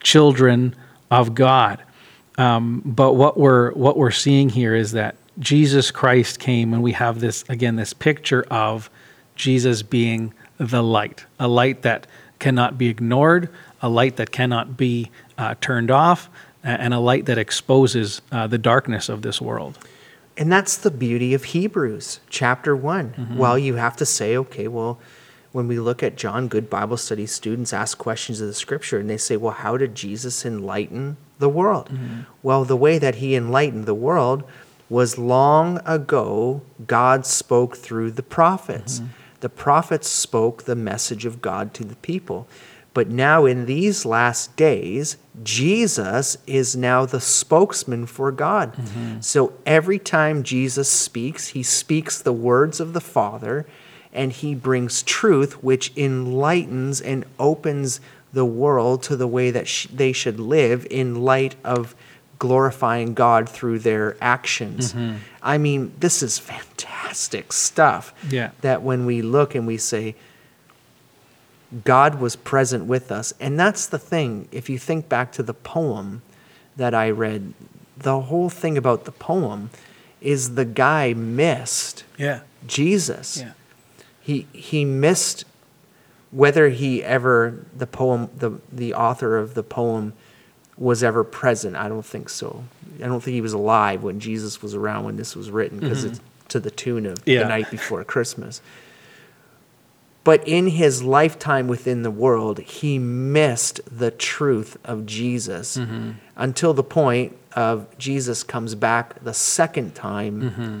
children 0.00 0.74
of 1.10 1.34
God. 1.34 1.82
Um, 2.38 2.82
but 2.84 3.14
what 3.14 3.36
we're 3.36 3.72
what 3.72 3.98
we're 3.98 4.10
seeing 4.10 4.48
here 4.48 4.74
is 4.74 4.92
that 4.92 5.16
Jesus 5.38 5.90
Christ 5.90 6.38
came, 6.38 6.72
and 6.72 6.82
we 6.82 6.92
have 6.92 7.20
this 7.20 7.44
again 7.48 7.76
this 7.76 7.92
picture 7.92 8.44
of 8.50 8.88
Jesus 9.38 9.82
being 9.82 10.34
the 10.58 10.82
light, 10.82 11.24
a 11.38 11.48
light 11.48 11.82
that 11.82 12.06
cannot 12.38 12.76
be 12.76 12.88
ignored, 12.88 13.48
a 13.80 13.88
light 13.88 14.16
that 14.16 14.30
cannot 14.30 14.76
be 14.76 15.10
uh, 15.38 15.54
turned 15.60 15.90
off, 15.90 16.28
and 16.62 16.92
a 16.92 16.98
light 16.98 17.24
that 17.26 17.38
exposes 17.38 18.20
uh, 18.30 18.46
the 18.46 18.58
darkness 18.58 19.08
of 19.08 19.22
this 19.22 19.40
world. 19.40 19.78
And 20.36 20.52
that's 20.52 20.76
the 20.76 20.90
beauty 20.90 21.34
of 21.34 21.44
Hebrews 21.44 22.20
chapter 22.28 22.76
one. 22.76 23.10
Mm-hmm. 23.10 23.38
Well, 23.38 23.58
you 23.58 23.76
have 23.76 23.96
to 23.96 24.06
say, 24.06 24.36
okay, 24.36 24.68
well, 24.68 24.98
when 25.52 25.66
we 25.66 25.80
look 25.80 26.02
at 26.02 26.16
John, 26.16 26.48
good 26.48 26.68
Bible 26.68 26.96
study 26.96 27.26
students 27.26 27.72
ask 27.72 27.96
questions 27.96 28.40
of 28.40 28.48
the 28.48 28.54
scripture 28.54 28.98
and 28.98 29.08
they 29.08 29.16
say, 29.16 29.36
well, 29.36 29.54
how 29.54 29.76
did 29.76 29.94
Jesus 29.94 30.44
enlighten 30.44 31.16
the 31.38 31.48
world? 31.48 31.88
Mm-hmm. 31.88 32.20
Well, 32.42 32.64
the 32.64 32.76
way 32.76 32.98
that 32.98 33.16
he 33.16 33.34
enlightened 33.34 33.86
the 33.86 33.94
world 33.94 34.44
was 34.88 35.18
long 35.18 35.80
ago, 35.84 36.62
God 36.86 37.26
spoke 37.26 37.76
through 37.76 38.12
the 38.12 38.22
prophets. 38.22 38.98
Mm-hmm. 38.98 39.12
The 39.40 39.48
prophets 39.48 40.08
spoke 40.08 40.64
the 40.64 40.74
message 40.74 41.24
of 41.24 41.40
God 41.40 41.74
to 41.74 41.84
the 41.84 41.96
people. 41.96 42.48
But 42.94 43.10
now, 43.10 43.44
in 43.44 43.66
these 43.66 44.04
last 44.04 44.56
days, 44.56 45.18
Jesus 45.44 46.36
is 46.46 46.74
now 46.74 47.06
the 47.06 47.20
spokesman 47.20 48.06
for 48.06 48.32
God. 48.32 48.74
Mm-hmm. 48.74 49.20
So 49.20 49.52
every 49.64 49.98
time 49.98 50.42
Jesus 50.42 50.90
speaks, 50.90 51.48
he 51.48 51.62
speaks 51.62 52.20
the 52.20 52.32
words 52.32 52.80
of 52.80 52.94
the 52.94 53.00
Father 53.00 53.66
and 54.12 54.32
he 54.32 54.54
brings 54.54 55.02
truth, 55.02 55.62
which 55.62 55.92
enlightens 55.96 57.00
and 57.00 57.24
opens 57.38 58.00
the 58.32 58.44
world 58.44 59.02
to 59.04 59.16
the 59.16 59.28
way 59.28 59.50
that 59.50 59.68
sh- 59.68 59.86
they 59.92 60.12
should 60.12 60.40
live 60.40 60.86
in 60.90 61.14
light 61.14 61.56
of 61.62 61.94
glorifying 62.38 63.14
God 63.14 63.48
through 63.48 63.80
their 63.80 64.16
actions. 64.20 64.92
Mm-hmm. 64.92 65.16
I 65.42 65.58
mean, 65.58 65.92
this 65.98 66.22
is 66.22 66.38
fantastic 66.38 67.52
stuff. 67.52 68.14
Yeah. 68.30 68.50
That 68.60 68.82
when 68.82 69.06
we 69.06 69.22
look 69.22 69.54
and 69.54 69.66
we 69.66 69.76
say, 69.76 70.14
God 71.84 72.20
was 72.20 72.36
present 72.36 72.86
with 72.86 73.12
us. 73.12 73.34
And 73.40 73.58
that's 73.58 73.86
the 73.86 73.98
thing. 73.98 74.48
If 74.52 74.70
you 74.70 74.78
think 74.78 75.08
back 75.08 75.32
to 75.32 75.42
the 75.42 75.54
poem 75.54 76.22
that 76.76 76.94
I 76.94 77.10
read, 77.10 77.52
the 77.96 78.20
whole 78.22 78.48
thing 78.48 78.78
about 78.78 79.04
the 79.04 79.12
poem 79.12 79.70
is 80.20 80.54
the 80.54 80.64
guy 80.64 81.12
missed 81.12 82.04
yeah. 82.16 82.40
Jesus. 82.66 83.38
Yeah. 83.38 83.52
He 84.20 84.46
he 84.52 84.84
missed 84.84 85.44
whether 86.30 86.68
he 86.68 87.02
ever 87.02 87.64
the 87.76 87.86
poem 87.86 88.30
the 88.36 88.60
the 88.70 88.94
author 88.94 89.38
of 89.38 89.54
the 89.54 89.62
poem 89.62 90.12
was 90.78 91.02
ever 91.02 91.24
present. 91.24 91.76
I 91.76 91.88
don't 91.88 92.06
think 92.06 92.28
so. 92.28 92.64
I 92.96 93.06
don't 93.06 93.20
think 93.20 93.34
he 93.34 93.40
was 93.40 93.52
alive 93.52 94.02
when 94.02 94.20
Jesus 94.20 94.62
was 94.62 94.74
around 94.74 95.04
when 95.04 95.16
this 95.16 95.34
was 95.36 95.50
written 95.50 95.80
because 95.80 96.04
mm-hmm. 96.04 96.12
it's 96.14 96.20
to 96.48 96.60
the 96.60 96.70
tune 96.70 97.06
of 97.06 97.18
yeah. 97.26 97.42
the 97.42 97.48
night 97.48 97.70
before 97.70 98.02
Christmas. 98.04 98.62
But 100.24 100.46
in 100.46 100.66
his 100.66 101.02
lifetime 101.02 101.68
within 101.68 102.02
the 102.02 102.10
world, 102.10 102.58
he 102.58 102.98
missed 102.98 103.80
the 103.90 104.10
truth 104.10 104.76
of 104.84 105.06
Jesus 105.06 105.76
mm-hmm. 105.76 106.12
until 106.36 106.74
the 106.74 106.82
point 106.82 107.36
of 107.54 107.86
Jesus 107.98 108.42
comes 108.42 108.74
back 108.74 109.22
the 109.22 109.32
second 109.32 109.94
time 109.94 110.42
mm-hmm. 110.42 110.80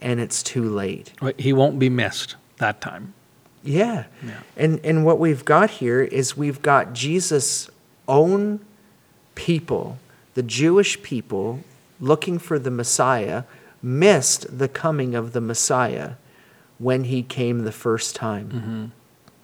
and 0.00 0.20
it's 0.20 0.42
too 0.42 0.68
late. 0.68 1.12
He 1.36 1.52
won't 1.52 1.78
be 1.78 1.90
missed 1.90 2.36
that 2.58 2.80
time. 2.80 3.14
Yeah. 3.62 4.04
yeah. 4.24 4.40
And 4.56 4.80
and 4.84 5.04
what 5.04 5.18
we've 5.18 5.44
got 5.44 5.68
here 5.70 6.02
is 6.02 6.36
we've 6.36 6.62
got 6.62 6.92
Jesus' 6.94 7.68
own 8.06 8.60
people, 9.38 9.98
the 10.34 10.42
Jewish 10.42 11.00
people 11.00 11.60
looking 12.00 12.40
for 12.40 12.58
the 12.58 12.72
Messiah, 12.72 13.44
missed 13.80 14.58
the 14.58 14.66
coming 14.66 15.14
of 15.14 15.32
the 15.32 15.40
Messiah 15.40 16.14
when 16.78 17.04
he 17.04 17.22
came 17.22 17.60
the 17.60 17.70
first 17.70 18.16
time. 18.16 18.48
Mm-hmm. 18.50 18.84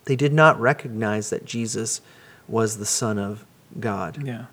They 0.07 0.17
did 0.17 0.33
not 0.33 0.61
recognize 0.61 1.31
that 1.31 1.45
Jesus 1.45 2.01
was 2.49 2.79
the 2.79 2.85
Son 2.85 3.21
of 3.21 3.47
God. 3.79 4.27
Yeah. 4.27 4.47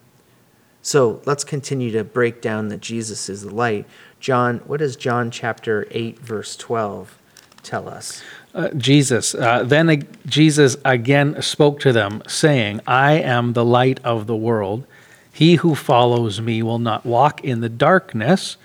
So 0.84 1.22
let's 1.26 1.44
continue 1.44 1.92
to 1.92 2.04
break 2.04 2.40
down 2.40 2.70
that 2.70 2.82
Jesus 2.82 3.28
is 3.28 3.42
the 3.42 3.54
light. 3.54 3.88
John, 4.20 4.60
what 4.60 4.78
does 4.78 4.96
John 4.96 5.32
chapter 5.32 5.88
8, 5.90 6.20
verse 6.20 6.56
12 6.56 7.18
tell 7.64 7.90
us? 7.90 8.22
Uh, 8.54 8.70
Jesus. 8.70 9.34
Uh, 9.34 9.64
then 9.64 9.90
uh, 9.90 9.96
Jesus 10.28 10.78
again 10.86 11.42
spoke 11.42 11.80
to 11.80 11.92
them, 11.92 12.22
saying, 12.28 12.82
I 12.86 13.14
am 13.14 13.54
the 13.54 13.66
light 13.66 14.00
of 14.04 14.28
the 14.28 14.36
world. 14.36 14.86
He 15.32 15.56
who 15.56 15.76
follows 15.76 16.42
me 16.42 16.62
will 16.62 16.80
not 16.80 17.06
walk 17.06 17.44
in 17.44 17.62
the 17.62 17.70
darkness, 17.70 18.58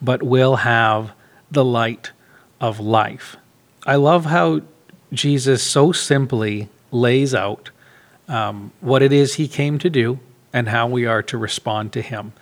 but 0.00 0.22
will 0.22 0.56
have 0.56 1.12
the 1.50 1.64
light 1.64 2.12
of 2.60 2.80
life. 2.80 3.36
I 3.86 3.96
love 3.96 4.26
how 4.26 4.62
Jesus 5.12 5.62
so 5.62 5.92
simply 5.92 6.68
lays 6.90 7.34
out 7.34 7.70
um, 8.28 8.72
what 8.80 9.02
it 9.02 9.12
is 9.12 9.34
he 9.34 9.48
came 9.48 9.78
to 9.78 9.90
do 9.90 10.18
and 10.52 10.68
how 10.68 10.86
we 10.86 11.04
are 11.04 11.22
to 11.24 11.36
respond 11.36 11.92
to 11.92 12.02
him. 12.02 12.32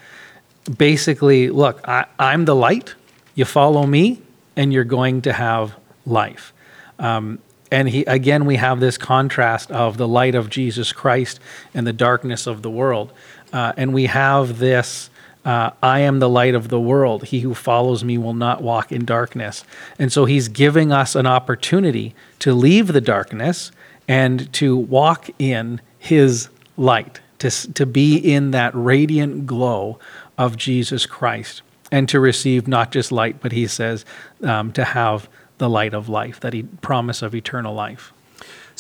Basically, 0.77 1.51
look, 1.51 1.81
I, 1.88 2.07
I'm 2.18 2.45
the 2.45 2.55
light, 2.55 2.95
you 3.35 3.45
follow 3.45 3.87
me, 3.87 4.23
and 4.55 4.73
you're 4.73 4.85
going 4.85 5.23
to 5.23 5.33
have 5.33 5.75
life. 6.07 6.53
Um, 6.99 7.40
and 7.73 7.88
he 7.88 8.05
again 8.05 8.45
we 8.45 8.57
have 8.57 8.81
this 8.81 8.99
contrast 8.99 9.73
of 9.73 9.97
the 9.97 10.07
light 10.07 10.35
of 10.35 10.51
Jesus 10.51 10.92
Christ 10.92 11.40
and 11.73 11.87
the 11.87 11.92
darkness 11.92 12.47
of 12.47 12.61
the 12.61 12.71
world, 12.71 13.12
uh, 13.53 13.73
and 13.77 13.93
we 13.93 14.07
have 14.07 14.59
this. 14.59 15.11
Uh, 15.45 15.71
I 15.83 16.01
am 16.01 16.21
the 16.21 16.29
light 16.29 16.55
of 16.55 16.69
the 16.69 16.81
world. 16.81 17.25
He 17.25 17.41
who 17.41 17.55
follows 17.55 18.05
me 18.05 18.17
will 18.17 18.35
not 18.35 18.62
walk 18.62 18.93
in 18.93 19.05
darkness. 19.05 19.65
And 19.99 20.12
so 20.12 20.25
he's 20.25 20.49
giving 20.49 20.93
us 20.93 21.17
an 21.17 21.27
opportunity 21.27 22.15
to 22.38 22.55
leave 22.55 22.88
the 22.88 23.01
darkness 23.01 23.73
and 24.07 24.53
to 24.55 24.77
walk 24.77 25.31
in 25.38 25.81
his 25.99 26.49
light, 26.77 27.21
to, 27.38 27.51
to 27.73 27.87
be 27.87 28.17
in 28.17 28.53
that 28.53 28.73
radiant 28.75 29.47
glow 29.47 29.99
of 30.38 30.57
Jesus 30.57 31.07
Christ, 31.07 31.62
and 31.91 32.09
to 32.09 32.21
receive 32.21 32.67
not 32.69 32.93
just 32.93 33.12
light, 33.12 33.41
but 33.41 33.53
he 33.53 33.67
says 33.67 34.05
um, 34.43 34.73
to 34.73 34.85
have 34.85 35.29
the 35.59 35.69
light 35.69 35.95
of 35.95 36.09
life, 36.09 36.41
that 36.41 36.53
he 36.53 36.62
promise 36.62 37.23
of 37.23 37.35
eternal 37.35 37.75
life. 37.75 38.12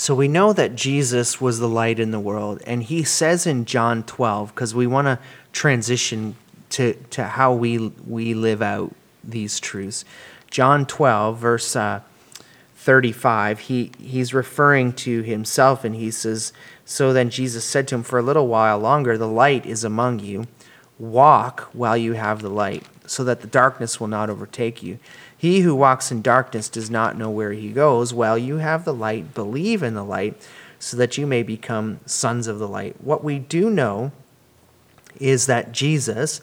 So 0.02 0.16
we 0.16 0.26
know 0.26 0.52
that 0.52 0.74
Jesus 0.74 1.40
was 1.40 1.60
the 1.60 1.68
light 1.68 2.00
in 2.00 2.10
the 2.10 2.18
world, 2.18 2.60
and 2.66 2.82
he 2.82 3.04
says 3.04 3.46
in 3.46 3.66
John 3.66 4.02
12, 4.02 4.52
because 4.52 4.74
we 4.74 4.84
want 4.84 5.06
to 5.06 5.20
transition 5.52 6.34
to, 6.70 6.94
to 7.10 7.22
how 7.22 7.54
we, 7.54 7.78
we 8.04 8.34
live 8.34 8.62
out 8.62 8.96
these 9.22 9.60
truths. 9.60 10.04
John 10.50 10.86
12, 10.86 11.38
verse 11.38 11.76
uh, 11.76 12.00
35, 12.74 13.60
he, 13.60 13.92
he's 14.00 14.34
referring 14.34 14.92
to 14.94 15.22
himself, 15.22 15.84
and 15.84 15.94
he 15.94 16.10
says, 16.10 16.52
So 16.84 17.12
then 17.12 17.30
Jesus 17.30 17.64
said 17.64 17.86
to 17.86 17.94
him, 17.94 18.02
For 18.02 18.18
a 18.18 18.22
little 18.22 18.48
while 18.48 18.80
longer, 18.80 19.16
the 19.16 19.28
light 19.28 19.64
is 19.64 19.84
among 19.84 20.18
you. 20.18 20.48
Walk 20.98 21.70
while 21.72 21.96
you 21.96 22.12
have 22.12 22.42
the 22.42 22.50
light, 22.50 22.84
so 23.06 23.24
that 23.24 23.40
the 23.40 23.46
darkness 23.46 23.98
will 23.98 24.08
not 24.08 24.30
overtake 24.30 24.82
you. 24.82 24.98
He 25.36 25.60
who 25.60 25.74
walks 25.74 26.12
in 26.12 26.22
darkness 26.22 26.68
does 26.68 26.90
not 26.90 27.16
know 27.16 27.30
where 27.30 27.52
he 27.52 27.72
goes. 27.72 28.14
While 28.14 28.38
you 28.38 28.58
have 28.58 28.84
the 28.84 28.94
light, 28.94 29.34
believe 29.34 29.82
in 29.82 29.94
the 29.94 30.04
light, 30.04 30.40
so 30.78 30.96
that 30.96 31.18
you 31.18 31.26
may 31.26 31.42
become 31.42 32.00
sons 32.06 32.46
of 32.46 32.58
the 32.58 32.68
light. 32.68 32.96
What 33.00 33.24
we 33.24 33.38
do 33.38 33.70
know 33.70 34.12
is 35.18 35.46
that 35.46 35.72
Jesus, 35.72 36.40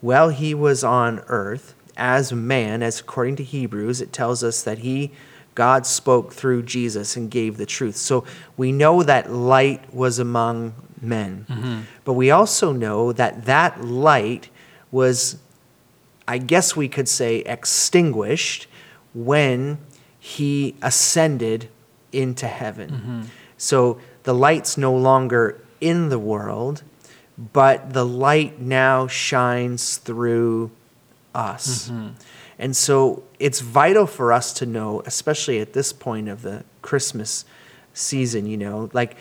while 0.00 0.30
he 0.30 0.54
was 0.54 0.82
on 0.84 1.20
earth 1.28 1.74
as 1.96 2.32
man, 2.32 2.82
as 2.82 3.00
according 3.00 3.36
to 3.36 3.44
Hebrews, 3.44 4.00
it 4.00 4.12
tells 4.12 4.42
us 4.44 4.62
that 4.62 4.78
he 4.78 5.10
God 5.54 5.86
spoke 5.86 6.32
through 6.32 6.62
Jesus 6.62 7.16
and 7.16 7.28
gave 7.28 7.56
the 7.56 7.66
truth. 7.66 7.96
So 7.96 8.24
we 8.56 8.70
know 8.70 9.02
that 9.02 9.32
light 9.32 9.92
was 9.92 10.20
among 10.20 10.72
men. 11.00 11.46
Mm-hmm. 11.48 11.80
But 12.04 12.14
we 12.14 12.30
also 12.30 12.72
know 12.72 13.12
that 13.12 13.44
that 13.46 13.84
light 13.84 14.48
was 14.90 15.38
I 16.28 16.36
guess 16.36 16.76
we 16.76 16.88
could 16.88 17.08
say, 17.08 17.38
extinguished 17.38 18.66
when 19.14 19.78
he 20.20 20.76
ascended 20.82 21.70
into 22.12 22.46
heaven. 22.46 22.90
Mm-hmm. 22.90 23.22
So 23.56 23.98
the 24.24 24.34
light's 24.34 24.76
no 24.76 24.94
longer 24.94 25.58
in 25.80 26.10
the 26.10 26.18
world, 26.18 26.82
but 27.38 27.94
the 27.94 28.04
light 28.04 28.60
now 28.60 29.06
shines 29.06 29.96
through 29.96 30.70
us. 31.34 31.88
Mm-hmm. 31.88 32.08
And 32.58 32.76
so 32.76 33.22
it's 33.38 33.60
vital 33.60 34.06
for 34.06 34.30
us 34.30 34.52
to 34.54 34.66
know, 34.66 35.00
especially 35.06 35.60
at 35.60 35.72
this 35.72 35.94
point 35.94 36.28
of 36.28 36.42
the 36.42 36.62
Christmas 36.82 37.46
season, 37.94 38.44
you 38.44 38.58
know, 38.58 38.90
like 38.92 39.16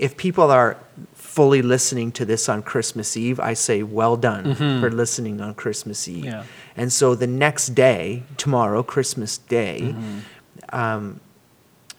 if 0.00 0.16
people 0.16 0.50
are 0.50 0.78
fully 1.12 1.60
listening 1.60 2.10
to 2.10 2.24
this 2.24 2.48
on 2.48 2.62
Christmas 2.62 3.18
Eve, 3.18 3.38
I 3.38 3.52
say, 3.52 3.82
well 3.82 4.16
done 4.16 4.54
mm-hmm. 4.54 4.80
for 4.80 4.90
listening 4.90 5.42
on 5.42 5.54
Christmas 5.54 6.08
Eve. 6.08 6.24
Yeah. 6.24 6.44
And 6.74 6.90
so 6.90 7.14
the 7.14 7.26
next 7.26 7.74
day, 7.74 8.22
tomorrow, 8.38 8.82
Christmas 8.82 9.36
Day, 9.36 9.80
mm-hmm. 9.82 10.18
um, 10.72 11.20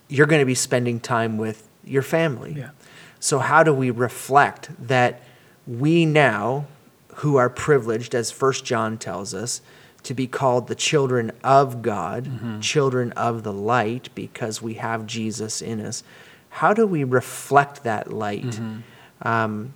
you're 0.09 0.25
going 0.25 0.41
to 0.41 0.47
be 0.47 0.55
spending 0.55 0.99
time 0.99 1.37
with 1.37 1.69
your 1.83 2.01
family. 2.01 2.55
Yeah. 2.57 2.71
So, 3.19 3.37
how 3.37 3.61
do 3.61 3.71
we 3.71 3.91
reflect 3.91 4.71
that 4.87 5.21
we 5.67 6.05
now, 6.07 6.65
who 7.17 7.35
are 7.35 7.51
privileged, 7.51 8.15
as 8.15 8.31
First 8.31 8.65
John 8.65 8.97
tells 8.97 9.35
us, 9.35 9.61
to 10.03 10.15
be 10.15 10.25
called 10.25 10.67
the 10.67 10.75
children 10.75 11.31
of 11.43 11.83
God, 11.83 12.25
mm-hmm. 12.25 12.59
children 12.61 13.11
of 13.11 13.43
the 13.43 13.53
light, 13.53 14.09
because 14.15 14.59
we 14.59 14.73
have 14.73 15.05
Jesus 15.05 15.61
in 15.61 15.79
us? 15.79 16.03
How 16.51 16.73
do 16.73 16.85
we 16.85 17.03
reflect 17.03 17.83
that 17.83 18.13
light? 18.13 18.43
Mm-hmm 18.43 18.81
um, 19.23 19.73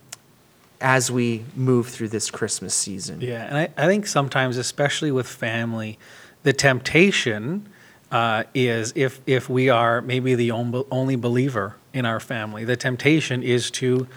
as 0.81 1.09
we 1.09 1.45
move 1.55 1.87
through 1.87 2.09
this 2.09 2.29
Christmas 2.29 2.73
season. 2.73 3.21
Yeah, 3.21 3.43
and 3.43 3.57
I, 3.57 3.69
I 3.77 3.87
think 3.87 4.07
sometimes, 4.07 4.57
especially 4.57 5.11
with 5.11 5.27
family, 5.27 5.97
the 6.43 6.53
temptation 6.53 7.67
uh, 8.11 8.43
is 8.53 8.93
if 8.95 9.21
if 9.25 9.49
we 9.49 9.69
are 9.69 10.01
maybe 10.01 10.35
the 10.35 10.51
only 10.51 11.15
believer 11.15 11.75
in 11.93 12.05
our 12.05 12.19
family, 12.19 12.65
the 12.65 12.75
temptation 12.75 13.41
is 13.41 13.71
to 13.71 14.07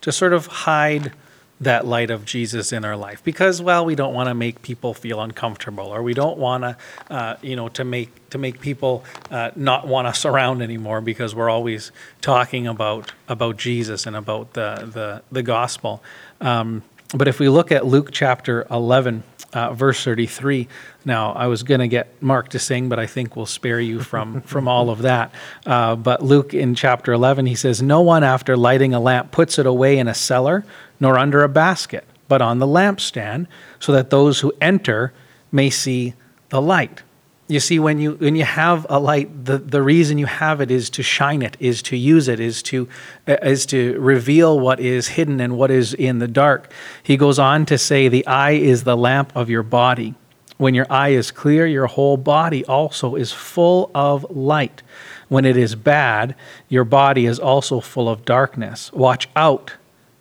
to 0.00 0.12
sort 0.12 0.32
of 0.32 0.46
hide 0.46 1.12
that 1.60 1.86
light 1.86 2.10
of 2.10 2.24
Jesus 2.24 2.72
in 2.72 2.84
our 2.84 2.96
life. 2.96 3.22
Because 3.24 3.60
well 3.60 3.84
we 3.84 3.94
don't 3.94 4.14
want 4.14 4.28
to 4.28 4.34
make 4.34 4.62
people 4.62 4.94
feel 4.94 5.20
uncomfortable 5.20 5.86
or 5.86 6.02
we 6.02 6.14
don't 6.14 6.38
want 6.38 6.62
to 6.62 6.76
uh, 7.10 7.36
you 7.42 7.56
know 7.56 7.68
to 7.70 7.84
make 7.84 8.28
to 8.30 8.38
make 8.38 8.60
people 8.60 9.04
uh, 9.30 9.50
not 9.56 9.86
want 9.86 10.06
us 10.06 10.24
around 10.24 10.62
anymore 10.62 11.00
because 11.00 11.34
we're 11.34 11.50
always 11.50 11.90
talking 12.20 12.66
about 12.66 13.12
about 13.28 13.56
Jesus 13.56 14.06
and 14.06 14.16
about 14.16 14.54
the 14.54 14.88
the, 14.92 15.22
the 15.32 15.42
gospel. 15.42 16.02
Um, 16.40 16.82
but 17.14 17.28
if 17.28 17.38
we 17.38 17.48
look 17.48 17.72
at 17.72 17.86
Luke 17.86 18.10
chapter 18.12 18.66
11 18.70 19.22
uh, 19.52 19.72
verse 19.72 20.04
33 20.04 20.68
now 21.04 21.32
I 21.32 21.46
was 21.46 21.62
going 21.62 21.80
to 21.80 21.88
get 21.88 22.22
Mark 22.22 22.50
to 22.50 22.58
sing 22.58 22.88
but 22.88 22.98
I 22.98 23.06
think 23.06 23.34
we'll 23.34 23.46
spare 23.46 23.80
you 23.80 24.00
from 24.00 24.40
from 24.52 24.68
all 24.68 24.90
of 24.90 25.02
that 25.02 25.32
uh, 25.66 25.96
but 25.96 26.22
Luke 26.22 26.52
in 26.54 26.74
chapter 26.74 27.12
11 27.12 27.46
he 27.46 27.54
says 27.54 27.80
no 27.80 28.00
one 28.02 28.24
after 28.24 28.56
lighting 28.56 28.92
a 28.92 29.00
lamp 29.00 29.30
puts 29.30 29.58
it 29.58 29.66
away 29.66 29.98
in 29.98 30.06
a 30.06 30.14
cellar 30.14 30.64
nor 31.00 31.18
under 31.18 31.42
a 31.42 31.48
basket, 31.48 32.04
but 32.26 32.42
on 32.42 32.58
the 32.58 32.66
lampstand, 32.66 33.46
so 33.78 33.92
that 33.92 34.10
those 34.10 34.40
who 34.40 34.52
enter 34.60 35.12
may 35.52 35.70
see 35.70 36.14
the 36.50 36.60
light. 36.60 37.02
You 37.50 37.60
see, 37.60 37.78
when 37.78 37.98
you 37.98 38.12
when 38.12 38.36
you 38.36 38.44
have 38.44 38.86
a 38.90 39.00
light, 39.00 39.46
the, 39.46 39.56
the 39.56 39.80
reason 39.80 40.18
you 40.18 40.26
have 40.26 40.60
it 40.60 40.70
is 40.70 40.90
to 40.90 41.02
shine 41.02 41.40
it, 41.40 41.56
is 41.58 41.80
to 41.84 41.96
use 41.96 42.28
it, 42.28 42.40
is 42.40 42.62
to 42.64 42.86
uh, 43.26 43.36
is 43.42 43.64
to 43.66 43.98
reveal 43.98 44.60
what 44.60 44.80
is 44.80 45.08
hidden 45.08 45.40
and 45.40 45.56
what 45.56 45.70
is 45.70 45.94
in 45.94 46.18
the 46.18 46.28
dark. 46.28 46.70
He 47.02 47.16
goes 47.16 47.38
on 47.38 47.64
to 47.66 47.78
say, 47.78 48.08
"The 48.08 48.26
eye 48.26 48.52
is 48.52 48.84
the 48.84 48.98
lamp 48.98 49.34
of 49.34 49.48
your 49.48 49.62
body. 49.62 50.14
When 50.58 50.74
your 50.74 50.86
eye 50.90 51.10
is 51.10 51.30
clear, 51.30 51.66
your 51.66 51.86
whole 51.86 52.18
body 52.18 52.66
also 52.66 53.14
is 53.14 53.32
full 53.32 53.90
of 53.94 54.26
light. 54.28 54.82
When 55.28 55.46
it 55.46 55.56
is 55.56 55.74
bad, 55.74 56.34
your 56.68 56.84
body 56.84 57.24
is 57.24 57.38
also 57.38 57.80
full 57.80 58.10
of 58.10 58.26
darkness. 58.26 58.92
Watch 58.92 59.28
out 59.34 59.72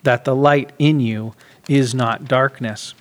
that 0.04 0.24
the 0.24 0.36
light 0.36 0.72
in 0.80 1.02
you 1.02 1.34
is 1.68 1.94
not 1.94 2.26
darkness. 2.26 2.94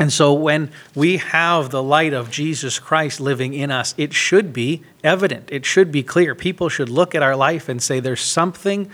And 0.00 0.10
so 0.10 0.32
when 0.32 0.72
we 0.94 1.18
have 1.18 1.68
the 1.68 1.82
light 1.82 2.14
of 2.14 2.30
Jesus 2.30 2.78
Christ 2.78 3.20
living 3.20 3.52
in 3.52 3.70
us, 3.70 3.94
it 3.98 4.14
should 4.14 4.50
be 4.52 4.82
evident. 5.04 5.50
It 5.52 5.66
should 5.66 5.92
be 5.92 6.02
clear. 6.02 6.34
People 6.34 6.70
should 6.70 6.88
look 6.88 7.14
at 7.14 7.22
our 7.22 7.36
life 7.36 7.68
and 7.68 7.82
say 7.82 8.00
there's 8.00 8.22
something 8.22 8.90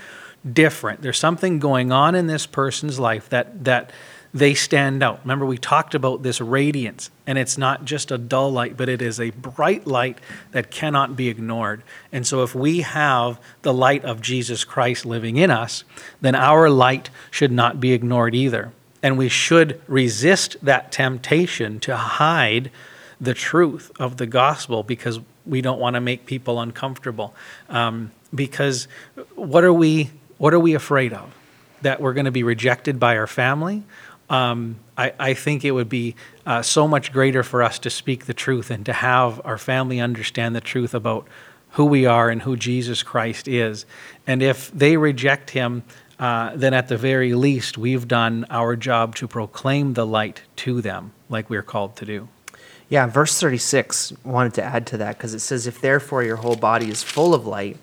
different. 0.52 1.02
There's 1.02 1.18
something 1.18 1.60
going 1.60 1.92
on 1.92 2.16
in 2.16 2.26
this 2.26 2.44
person's 2.44 2.98
life 2.98 3.28
that 3.28 3.64
that 3.64 3.92
they 4.34 4.52
stand 4.52 5.02
out. 5.02 5.20
Remember, 5.22 5.46
we 5.46 5.56
talked 5.56 5.94
about 5.94 6.22
this 6.22 6.40
radiance, 6.40 7.10
and 7.26 7.38
it's 7.38 7.56
not 7.56 7.84
just 7.84 8.10
a 8.10 8.18
dull 8.18 8.50
light, 8.50 8.76
but 8.76 8.88
it 8.88 9.00
is 9.00 9.18
a 9.18 9.30
bright 9.30 9.86
light 9.86 10.18
that 10.50 10.70
cannot 10.70 11.16
be 11.16 11.28
ignored. 11.28 11.82
And 12.12 12.26
so, 12.26 12.42
if 12.42 12.54
we 12.54 12.80
have 12.80 13.40
the 13.62 13.72
light 13.72 14.04
of 14.04 14.20
Jesus 14.20 14.64
Christ 14.64 15.06
living 15.06 15.36
in 15.36 15.50
us, 15.52 15.84
then 16.20 16.34
our 16.34 16.68
light 16.68 17.10
should 17.30 17.52
not 17.52 17.80
be 17.80 17.92
ignored 17.92 18.34
either. 18.34 18.72
And 19.06 19.16
we 19.16 19.28
should 19.28 19.80
resist 19.86 20.56
that 20.62 20.90
temptation 20.90 21.78
to 21.80 21.96
hide 21.96 22.72
the 23.20 23.34
truth 23.34 23.92
of 24.00 24.16
the 24.16 24.26
gospel 24.26 24.82
because 24.82 25.20
we 25.44 25.60
don't 25.60 25.78
want 25.78 25.94
to 25.94 26.00
make 26.00 26.26
people 26.26 26.60
uncomfortable. 26.60 27.32
Um, 27.68 28.10
because 28.34 28.88
what 29.36 29.62
are 29.62 29.72
we 29.72 30.10
what 30.38 30.52
are 30.52 30.58
we 30.58 30.74
afraid 30.74 31.12
of? 31.12 31.32
That 31.82 32.00
we're 32.00 32.14
going 32.14 32.24
to 32.24 32.32
be 32.32 32.42
rejected 32.42 32.98
by 32.98 33.16
our 33.16 33.28
family? 33.28 33.84
um, 34.28 34.76
I, 34.96 35.12
I, 35.18 35.34
think 35.34 35.64
it 35.64 35.70
would 35.70 35.88
be 35.88 36.16
uh, 36.44 36.62
so 36.62 36.88
much 36.88 37.12
greater 37.12 37.42
for 37.42 37.62
us 37.62 37.78
to 37.80 37.90
speak 37.90 38.26
the 38.26 38.34
truth 38.34 38.70
and 38.70 38.84
to 38.86 38.92
have 38.92 39.40
our 39.44 39.58
family 39.58 40.00
understand 40.00 40.56
the 40.56 40.60
truth 40.60 40.94
about 40.94 41.28
who 41.70 41.84
we 41.84 42.06
are 42.06 42.28
and 42.28 42.42
who 42.42 42.56
Jesus 42.56 43.02
Christ 43.02 43.46
is. 43.46 43.86
And 44.26 44.42
if 44.42 44.70
they 44.72 44.96
reject 44.96 45.50
him, 45.50 45.84
uh, 46.18 46.52
then 46.54 46.72
at 46.74 46.88
the 46.88 46.96
very 46.96 47.34
least, 47.34 47.76
we've 47.76 48.08
done 48.08 48.46
our 48.50 48.76
job 48.76 49.14
to 49.16 49.28
proclaim 49.28 49.94
the 49.94 50.06
light 50.06 50.42
to 50.56 50.80
them, 50.80 51.12
like 51.28 51.50
we're 51.50 51.62
called 51.62 51.96
to 51.96 52.04
do. 52.04 52.28
Yeah, 52.88 53.06
verse 53.06 53.38
36 53.40 54.12
wanted 54.24 54.54
to 54.54 54.62
add 54.62 54.86
to 54.88 54.96
that 54.98 55.18
because 55.18 55.34
it 55.34 55.40
says, 55.40 55.66
If 55.66 55.80
therefore 55.80 56.22
your 56.22 56.36
whole 56.36 56.56
body 56.56 56.88
is 56.88 57.02
full 57.02 57.34
of 57.34 57.46
light, 57.46 57.78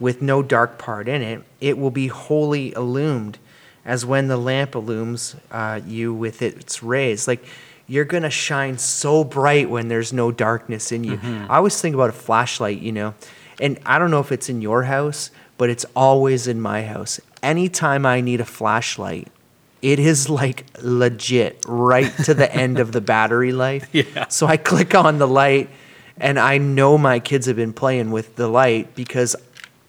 with 0.00 0.22
no 0.22 0.42
dark 0.42 0.78
part 0.78 1.08
in 1.08 1.22
it, 1.22 1.42
it 1.60 1.78
will 1.78 1.90
be 1.90 2.08
wholly 2.08 2.72
illumined 2.72 3.38
as 3.84 4.04
when 4.04 4.28
the 4.28 4.36
lamp 4.36 4.74
illumines 4.74 5.36
uh, 5.50 5.80
you 5.86 6.12
with 6.12 6.42
its 6.42 6.82
rays. 6.82 7.28
Like 7.28 7.44
you're 7.86 8.04
going 8.04 8.22
to 8.22 8.30
shine 8.30 8.78
so 8.78 9.24
bright 9.24 9.68
when 9.68 9.88
there's 9.88 10.12
no 10.12 10.32
darkness 10.32 10.90
in 10.90 11.04
you. 11.04 11.16
Mm-hmm. 11.16 11.50
I 11.50 11.56
always 11.56 11.80
think 11.80 11.94
about 11.94 12.10
a 12.10 12.14
flashlight, 12.14 12.80
you 12.80 12.92
know, 12.92 13.14
and 13.60 13.78
I 13.84 13.98
don't 13.98 14.10
know 14.10 14.20
if 14.20 14.32
it's 14.32 14.48
in 14.48 14.62
your 14.62 14.84
house, 14.84 15.30
but 15.58 15.70
it's 15.70 15.86
always 15.94 16.46
in 16.46 16.60
my 16.60 16.82
house. 16.82 17.20
Anytime 17.42 18.06
I 18.06 18.20
need 18.20 18.40
a 18.40 18.44
flashlight, 18.44 19.28
it 19.82 19.98
is 19.98 20.30
like 20.30 20.64
legit 20.80 21.62
right 21.66 22.10
to 22.24 22.34
the 22.34 22.52
end 22.52 22.78
of 22.78 22.92
the 22.92 23.00
battery 23.12 23.52
life. 23.52 23.88
Yeah. 23.92 24.28
So 24.28 24.46
I 24.46 24.56
click 24.56 24.94
on 24.94 25.18
the 25.18 25.28
light 25.28 25.68
and 26.16 26.38
I 26.38 26.58
know 26.58 26.96
my 26.96 27.20
kids 27.20 27.46
have 27.46 27.56
been 27.56 27.72
playing 27.72 28.10
with 28.10 28.36
the 28.36 28.48
light 28.48 28.94
because 28.94 29.36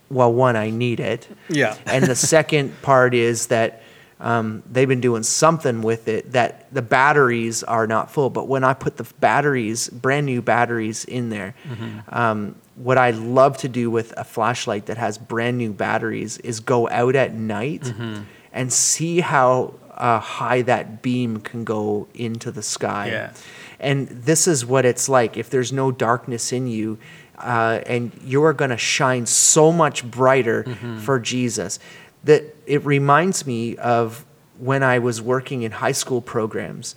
well 0.10 0.34
one 0.34 0.56
I 0.56 0.70
need 0.70 1.00
it. 1.00 1.28
Yeah. 1.50 1.78
and 1.86 2.06
the 2.06 2.16
second 2.34 2.82
part 2.82 3.14
is 3.14 3.48
that 3.48 3.84
um, 4.20 4.64
they've 4.70 4.88
been 4.88 5.02
doing 5.02 5.24
something 5.24 5.82
with 5.82 6.08
it 6.08 6.32
that 6.32 6.74
the 6.74 6.82
batteries 6.82 7.64
are 7.64 7.86
not 7.86 8.12
full. 8.12 8.30
But 8.30 8.48
when 8.48 8.64
I 8.64 8.74
put 8.74 8.98
the 8.98 9.04
batteries, 9.20 9.90
brand 9.90 10.26
new 10.26 10.42
batteries 10.42 11.06
in 11.06 11.30
there, 11.30 11.56
mm-hmm. 11.68 12.00
um, 12.10 12.56
what 12.76 12.98
I 12.98 13.12
love 13.12 13.58
to 13.58 13.70
do 13.70 13.90
with 13.90 14.14
a 14.18 14.24
flashlight 14.24 14.88
that 14.88 14.98
has 14.98 15.18
brand 15.18 15.58
new 15.58 15.72
batteries 15.72 16.38
is 16.40 16.60
go 16.60 16.90
out 16.90 17.16
at 17.16 17.34
night 17.34 17.82
mm-hmm. 17.82 18.24
and 18.52 18.72
see 18.72 19.22
how 19.22 19.76
uh, 19.92 20.20
high 20.20 20.62
that 20.64 21.02
beam 21.02 21.40
can 21.40 21.64
go 21.64 22.08
into 22.14 22.52
the 22.52 22.62
sky. 22.62 23.08
Yeah. 23.08 23.34
And 23.80 24.08
this 24.08 24.48
is 24.48 24.66
what 24.66 24.86
it's 24.86 25.08
like 25.08 25.38
if 25.38 25.50
there's 25.50 25.72
no 25.72 25.92
darkness 25.92 26.52
in 26.52 26.68
you. 26.68 26.98
Uh, 27.38 27.82
and 27.86 28.18
you 28.24 28.44
are 28.46 28.54
going 28.54 28.72
to 28.72 28.78
shine 28.78 29.26
so 29.26 29.72
much 29.72 30.10
brighter 30.10 30.64
mm-hmm. 30.64 31.00
for 31.00 31.20
Jesus 31.20 31.80
that 32.24 32.44
it 32.66 32.84
reminds 32.86 33.46
me 33.46 33.76
of 33.76 34.26
when 34.58 34.84
I 34.84 35.00
was 35.00 35.22
working 35.22 35.64
in 35.64 35.72
high 35.72 35.92
school 35.92 36.22
programs 36.22 36.96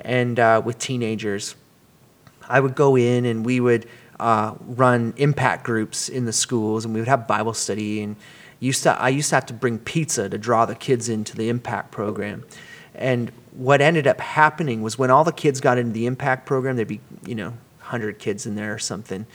and 0.00 0.38
uh, 0.38 0.62
with 0.64 0.78
teenagers. 0.78 1.56
I 2.48 2.60
would 2.60 2.76
go 2.76 2.96
in 2.96 3.24
and 3.24 3.44
we 3.44 3.58
would 3.58 3.88
uh, 4.20 4.54
run 4.60 5.14
impact 5.16 5.64
groups 5.64 6.08
in 6.08 6.26
the 6.26 6.32
schools 6.32 6.84
and 6.84 6.94
we 6.94 7.00
would 7.00 7.08
have 7.08 7.26
Bible 7.26 7.54
study 7.54 8.02
and 8.02 8.16
used 8.60 8.82
to, 8.82 8.92
I 9.00 9.08
used 9.08 9.30
to 9.30 9.36
have 9.36 9.46
to 9.46 9.54
bring 9.54 9.78
pizza 9.78 10.28
to 10.28 10.38
draw 10.38 10.66
the 10.66 10.74
kids 10.74 11.08
into 11.08 11.36
the 11.36 11.48
impact 11.48 11.90
program. 11.90 12.44
And 12.94 13.32
what 13.52 13.80
ended 13.80 14.06
up 14.06 14.20
happening 14.20 14.82
was 14.82 14.98
when 14.98 15.10
all 15.10 15.24
the 15.24 15.32
kids 15.32 15.60
got 15.60 15.78
into 15.78 15.92
the 15.92 16.06
impact 16.06 16.44
program, 16.46 16.76
there'd 16.76 16.88
be, 16.88 17.00
you 17.24 17.34
know, 17.34 17.50
100 17.78 18.18
kids 18.18 18.46
in 18.46 18.54
there 18.54 18.74
or 18.74 18.78
something, 18.78 19.26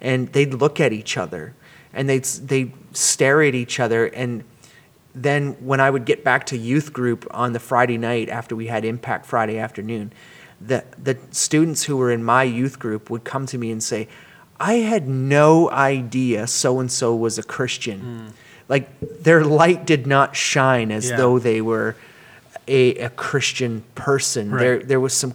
and 0.00 0.32
they'd 0.32 0.52
look 0.54 0.80
at 0.80 0.92
each 0.92 1.16
other 1.16 1.54
and 1.92 2.08
they'd, 2.08 2.24
they'd 2.24 2.72
stare 2.92 3.42
at 3.42 3.54
each 3.54 3.78
other 3.78 4.06
and 4.06 4.44
then 5.14 5.52
when 5.64 5.78
I 5.78 5.90
would 5.90 6.06
get 6.06 6.24
back 6.24 6.46
to 6.46 6.56
youth 6.56 6.92
group 6.92 7.26
on 7.32 7.52
the 7.52 7.60
Friday 7.60 7.98
night 7.98 8.30
after 8.30 8.56
we 8.56 8.68
had 8.68 8.82
Impact 8.82 9.26
Friday 9.26 9.58
afternoon, 9.58 10.10
the, 10.58 10.84
the 11.02 11.18
students 11.30 11.84
who 11.84 11.96
were 11.96 12.10
in 12.10 12.24
my 12.24 12.44
youth 12.44 12.78
group 12.78 13.10
would 13.10 13.24
come 13.24 13.46
to 13.46 13.58
me 13.58 13.70
and 13.70 13.82
say, 13.82 14.08
I 14.62 14.74
had 14.74 15.08
no 15.08 15.68
idea 15.70 16.46
so 16.46 16.78
and 16.78 16.90
so 16.90 17.16
was 17.16 17.36
a 17.36 17.42
Christian. 17.42 18.00
Mm. 18.00 18.32
Like 18.68 18.88
their 19.00 19.44
light 19.44 19.84
did 19.84 20.06
not 20.06 20.36
shine 20.36 20.92
as 20.92 21.10
yeah. 21.10 21.16
though 21.16 21.40
they 21.40 21.60
were 21.60 21.96
a, 22.68 22.96
a 22.98 23.10
Christian 23.10 23.82
person. 23.96 24.52
Right. 24.52 24.60
There, 24.60 24.78
there 24.84 25.00
was 25.00 25.14
some, 25.14 25.34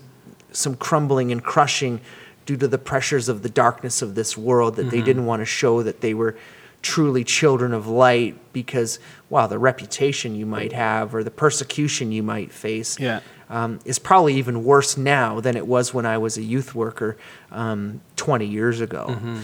some 0.53 0.77
crumbling 0.77 1.33
and 1.33 1.43
crushing 1.43 1.99
due 2.45 2.55
to 2.55 2.69
the 2.69 2.77
pressures 2.77 3.27
of 3.27 3.43
the 3.43 3.49
darkness 3.49 4.01
of 4.01 4.15
this 4.15 4.37
world 4.37 4.77
that 4.77 4.83
mm-hmm. 4.83 4.91
they 4.91 5.01
didn't 5.01 5.25
want 5.25 5.41
to 5.41 5.45
show 5.45 5.83
that 5.83 5.99
they 5.99 6.13
were 6.13 6.37
truly 6.81 7.25
children 7.25 7.73
of 7.73 7.85
light 7.85 8.37
because, 8.53 8.97
wow, 9.29 9.45
the 9.45 9.59
reputation 9.59 10.35
you 10.35 10.45
might 10.45 10.71
have 10.71 11.13
or 11.13 11.21
the 11.21 11.31
persecution 11.31 12.13
you 12.13 12.23
might 12.23 12.49
face 12.49 12.97
yeah. 12.97 13.19
Um, 13.49 13.79
is 13.85 13.99
probably 13.99 14.35
even 14.35 14.63
worse 14.63 14.97
now 14.97 15.39
than 15.39 15.55
it 15.55 15.67
was 15.67 15.93
when 15.93 16.05
I 16.05 16.17
was 16.17 16.37
a 16.37 16.43
youth 16.43 16.75
worker 16.75 17.17
um, 17.51 18.01
20 18.15 18.45
years 18.45 18.81
ago. 18.81 19.07
Mm-hmm. 19.09 19.39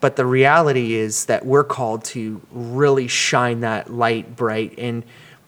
But 0.00 0.16
the 0.16 0.24
reality 0.24 0.94
is 0.94 1.26
that 1.26 1.44
we're 1.44 1.64
called 1.64 2.04
to 2.04 2.40
really 2.50 3.06
shine 3.06 3.60
that 3.60 3.92
light 3.92 4.34
bright. 4.34 4.74
And 4.78 5.04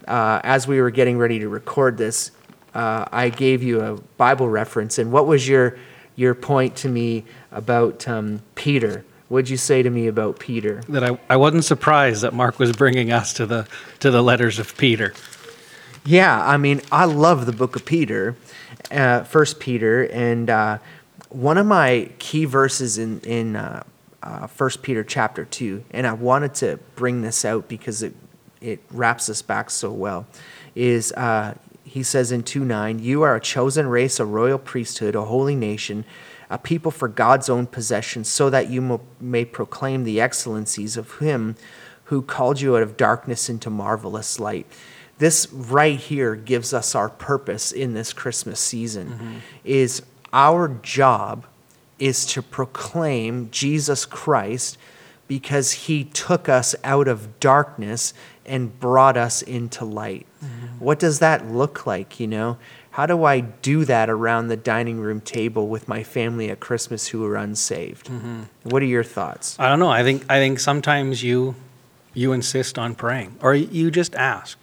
uh, 0.07 0.41
as 0.45 0.67
we 0.67 0.81
were 0.81 0.91
getting 0.91 1.17
ready 1.17 1.39
to 1.39 1.49
record 1.49 1.97
this, 1.97 2.33
uh, 2.75 3.07
I 3.11 3.31
gave 3.31 3.63
you 3.63 3.81
a 3.81 4.01
Bible 4.17 4.49
reference. 4.49 4.99
And 4.99 5.13
what 5.13 5.27
was 5.27 5.49
your 5.49 5.79
your 6.15 6.35
point 6.35 6.77
to 6.77 6.89
me 6.89 7.25
about 7.51 8.07
um, 8.07 8.43
Peter? 8.55 9.05
What'd 9.29 9.49
you 9.49 9.57
say 9.57 9.83
to 9.83 9.89
me 9.89 10.09
about 10.09 10.39
Peter? 10.39 10.83
That 10.91 11.03
I, 11.03 11.19
I 11.31 11.37
wasn't 11.37 11.65
surprised 11.65 12.21
that 12.23 12.35
Mark 12.35 12.59
was 12.59 12.73
bringing 12.73 13.13
us 13.13 13.33
to 13.35 13.47
the 13.47 13.67
to 14.01 14.11
the 14.11 14.23
letters 14.23 14.59
of 14.59 14.77
Peter. 14.77 15.15
Yeah, 16.05 16.45
I 16.45 16.57
mean, 16.57 16.81
I 16.91 17.05
love 17.05 17.47
the 17.47 17.53
book 17.53 17.77
of 17.77 17.85
Peter, 17.85 18.35
uh, 18.91 19.23
First 19.23 19.61
Peter, 19.61 20.03
and 20.11 20.51
uh, 20.51 20.79
one 21.29 21.59
of 21.59 21.67
my 21.67 22.11
key 22.19 22.45
verses 22.45 22.99
in 22.99 23.21
in 23.21 23.55
uh, 23.55 23.85
uh, 24.21 24.49
1 24.49 24.71
Peter 24.83 25.05
chapter 25.05 25.45
2, 25.45 25.85
and 25.93 26.07
I 26.07 26.13
wanted 26.13 26.55
to 26.57 26.81
bring 26.97 27.23
this 27.23 27.45
out 27.45 27.69
because 27.69 28.03
it, 28.03 28.15
it 28.61 28.81
wraps 28.91 29.29
us 29.29 29.43
back 29.43 29.71
so 29.71 29.93
well, 29.93 30.27
is 30.75 31.13
uh, 31.13 31.55
he 31.85 32.03
says 32.03 32.33
in 32.33 32.43
2 32.43 32.65
9, 32.65 32.99
You 32.99 33.23
are 33.23 33.37
a 33.37 33.41
chosen 33.41 33.87
race, 33.87 34.19
a 34.19 34.25
royal 34.25 34.59
priesthood, 34.59 35.15
a 35.15 35.27
holy 35.27 35.55
nation, 35.55 36.05
a 36.51 36.59
people 36.59 36.91
for 36.91 37.07
God's 37.07 37.49
own 37.49 37.67
possession, 37.67 38.25
so 38.25 38.51
that 38.51 38.69
you 38.69 39.01
may 39.21 39.45
proclaim 39.45 40.03
the 40.03 40.21
excellencies 40.21 40.97
of 40.97 41.19
him 41.19 41.55
who 42.05 42.23
called 42.23 42.61
you 42.61 42.77
out 42.77 42.83
of 42.83 42.97
darkness 42.97 43.49
into 43.49 43.71
marvelous 43.71 44.41
light. 44.41 44.67
This 45.23 45.47
right 45.53 46.01
here 46.01 46.35
gives 46.35 46.75
us 46.75 46.97
our 46.97 47.09
purpose 47.09 47.71
in 47.71 47.95
this 47.95 48.13
Christmas 48.13 48.59
season 48.59 49.11
mm-hmm. 49.11 49.35
is 49.63 50.03
our 50.33 50.67
job 50.67 51.47
is 52.01 52.27
to 52.27 52.43
proclaim 52.43 53.49
Jesus 53.53 54.05
Christ 54.05 54.79
because 55.29 55.71
he 55.71 56.03
took 56.03 56.49
us 56.49 56.75
out 56.83 57.07
of 57.07 57.39
darkness 57.39 58.15
and 58.45 58.81
brought 58.81 59.17
us 59.17 59.43
into 59.43 59.85
light. 59.85 60.27
Mm-hmm. 60.45 60.85
What 60.85 60.99
does 60.99 61.21
that 61.21 61.47
look 61.47 61.87
like, 61.87 62.19
you 62.19 62.27
know? 62.27 62.59
How 62.91 63.07
do 63.07 63.23
I 63.23 63.43
do 63.43 63.85
that 63.85 64.11
around 64.11 64.49
the 64.49 64.57
dining 64.57 64.99
room 64.99 65.21
table 65.21 65.69
with 65.69 65.87
my 65.87 66.03
family 66.03 66.51
at 66.51 66.59
Christmas 66.59 67.07
who 67.07 67.25
are 67.27 67.37
unsaved? 67.37 68.09
Mm-hmm. 68.09 68.41
What 68.65 68.83
are 68.83 68.87
your 68.87 69.05
thoughts? 69.05 69.57
I 69.61 69.69
don't 69.69 69.79
know. 69.79 69.89
I 69.89 70.03
think 70.03 70.25
I 70.29 70.41
think 70.41 70.59
sometimes 70.59 71.23
you 71.23 71.55
you 72.13 72.33
insist 72.33 72.77
on 72.77 72.97
praying 72.97 73.37
or 73.41 73.55
you 73.55 73.93
just 73.93 74.17
ask, 74.17 74.59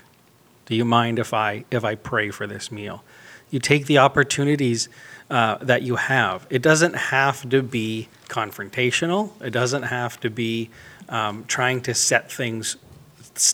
"Do 0.69 0.75
you 0.75 0.86
mind 0.86 1.19
if 1.19 1.34
I 1.34 1.65
if 1.69 1.84
I 1.84 1.95
pray 1.95 2.29
for 2.32 2.47
this 2.47 2.71
meal?" 2.71 3.03
You 3.51 3.60
take 3.60 3.88
the 3.88 3.97
opportunities 3.97 4.89
uh, 5.29 5.58
that 5.62 5.82
you 5.82 5.95
have. 5.95 6.45
It 6.49 6.62
doesn't 6.62 6.93
have 6.93 7.49
to 7.49 7.63
be 7.63 8.08
confrontational. 8.27 9.32
It 9.41 9.49
doesn't 9.49 9.84
have 9.84 10.19
to 10.19 10.29
be 10.29 10.69
um, 11.10 11.45
trying 11.47 11.82
to 11.82 11.93
set 11.93 12.32
things 12.32 12.77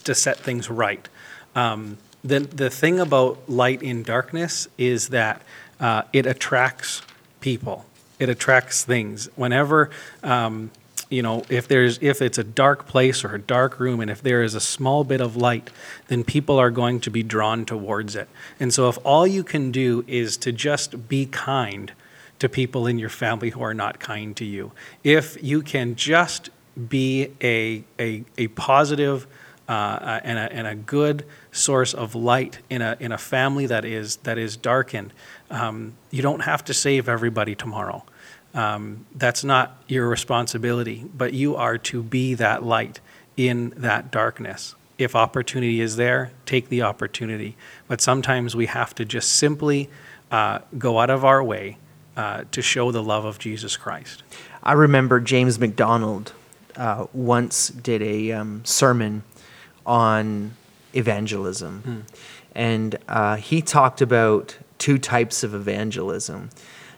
to 0.03 0.13
set 0.13 0.37
things 0.37 0.69
right. 0.69 1.07
Um, 1.55 1.97
the, 2.23 2.39
the 2.39 2.69
thing 2.69 2.99
about 2.99 3.47
light 3.47 3.83
in 3.83 4.03
darkness 4.03 4.67
is 4.77 5.09
that 5.09 5.41
uh, 5.79 6.03
it 6.11 6.25
attracts 6.25 7.01
people. 7.39 7.85
It 8.17 8.29
attracts 8.29 8.83
things. 8.83 9.29
Whenever, 9.35 9.91
um, 10.23 10.71
you 11.09 11.21
know, 11.21 11.43
if 11.49 11.67
there's 11.67 11.97
if 12.01 12.21
it's 12.21 12.37
a 12.37 12.43
dark 12.43 12.87
place 12.87 13.23
or 13.23 13.35
a 13.35 13.39
dark 13.39 13.79
room, 13.79 13.99
and 13.99 14.09
if 14.09 14.21
there 14.21 14.43
is 14.43 14.55
a 14.55 14.59
small 14.59 15.03
bit 15.03 15.21
of 15.21 15.35
light, 15.35 15.69
then 16.07 16.23
people 16.23 16.57
are 16.57 16.71
going 16.71 16.99
to 17.01 17.11
be 17.11 17.23
drawn 17.23 17.65
towards 17.65 18.15
it. 18.15 18.27
And 18.59 18.73
so, 18.73 18.89
if 18.89 18.97
all 19.03 19.27
you 19.27 19.43
can 19.43 19.71
do 19.71 20.03
is 20.07 20.37
to 20.37 20.51
just 20.51 21.07
be 21.07 21.25
kind 21.25 21.91
to 22.39 22.49
people 22.49 22.87
in 22.87 22.99
your 22.99 23.09
family 23.09 23.51
who 23.51 23.61
are 23.61 23.73
not 23.73 23.99
kind 23.99 24.35
to 24.37 24.45
you, 24.45 24.71
if 25.03 25.41
you 25.43 25.61
can 25.61 25.95
just 25.95 26.49
be 26.89 27.31
a 27.41 27.83
a, 27.99 28.23
a 28.37 28.47
positive 28.49 29.27
uh, 29.67 29.71
uh, 29.71 30.19
and, 30.23 30.37
a, 30.37 30.53
and 30.53 30.67
a 30.67 30.75
good 30.75 31.25
source 31.51 31.95
of 31.95 32.13
light 32.13 32.59
in 32.69 32.83
a, 32.83 32.95
in 32.99 33.11
a 33.11 33.17
family 33.17 33.65
that 33.65 33.83
is, 33.83 34.17
that 34.17 34.37
is 34.37 34.55
darkened. 34.55 35.11
Um, 35.49 35.95
you 36.11 36.21
don't 36.21 36.41
have 36.41 36.63
to 36.65 36.73
save 36.75 37.09
everybody 37.09 37.55
tomorrow. 37.55 38.03
Um, 38.55 39.05
that's 39.13 39.43
not 39.43 39.77
your 39.87 40.07
responsibility, 40.07 41.05
but 41.13 41.33
you 41.33 41.55
are 41.55 41.77
to 41.77 42.01
be 42.01 42.33
that 42.35 42.63
light 42.63 43.01
in 43.37 43.73
that 43.75 44.11
darkness. 44.11 44.75
If 44.97 45.13
opportunity 45.13 45.81
is 45.81 45.97
there, 45.97 46.31
take 46.45 46.69
the 46.69 46.81
opportunity. 46.81 47.57
But 47.89 47.99
sometimes 47.99 48.55
we 48.55 48.67
have 48.67 48.95
to 48.95 49.03
just 49.03 49.33
simply 49.33 49.89
uh, 50.31 50.59
go 50.77 50.99
out 50.99 51.09
of 51.09 51.25
our 51.25 51.43
way 51.43 51.77
uh, 52.15 52.45
to 52.51 52.61
show 52.61 52.91
the 52.91 53.03
love 53.03 53.25
of 53.25 53.39
Jesus 53.39 53.75
Christ. 53.75 54.23
I 54.63 54.71
remember 54.71 55.19
James 55.19 55.59
MacDonald 55.59 56.31
uh, 56.77 57.07
once 57.13 57.67
did 57.67 58.01
a 58.01 58.31
um, 58.31 58.63
sermon 58.63 59.23
on 59.85 60.53
evangelism. 60.93 61.81
Hmm. 61.81 61.99
And 62.55 62.97
uh, 63.09 63.35
he 63.35 63.61
talked 63.61 64.01
about 64.01 64.57
two 64.77 64.97
types 64.97 65.43
of 65.43 65.53
evangelism. 65.53 66.51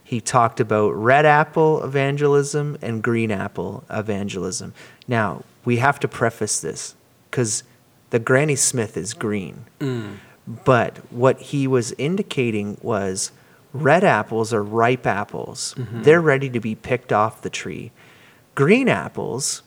He 0.08 0.22
talked 0.22 0.62
about 0.62 0.92
red 0.92 1.26
apple 1.26 1.84
evangelism 1.84 2.78
and 2.82 3.04
green 3.04 3.30
apple 3.30 3.84
evangelism. 3.90 4.74
Now, 5.06 5.44
we 5.66 5.78
have 5.78 6.00
to 6.00 6.08
preface 6.08 6.62
this 6.62 6.96
because 7.30 7.64
the 8.12 8.20
Granny 8.20 8.56
Smith 8.56 8.96
is 8.96 9.14
green. 9.14 9.66
Mm. 9.82 10.20
But 10.64 11.00
what 11.12 11.42
he 11.42 11.68
was 11.68 11.92
indicating 11.98 12.78
was 12.82 13.34
red 13.74 14.06
apples 14.06 14.54
are 14.54 14.64
ripe 14.64 15.06
apples, 15.06 15.76
mm-hmm. 15.78 16.04
they're 16.04 16.22
ready 16.22 16.50
to 16.52 16.62
be 16.62 16.74
picked 16.74 17.12
off 17.12 17.42
the 17.42 17.50
tree. 17.50 17.92
Green 18.56 18.88
apples, 18.88 19.62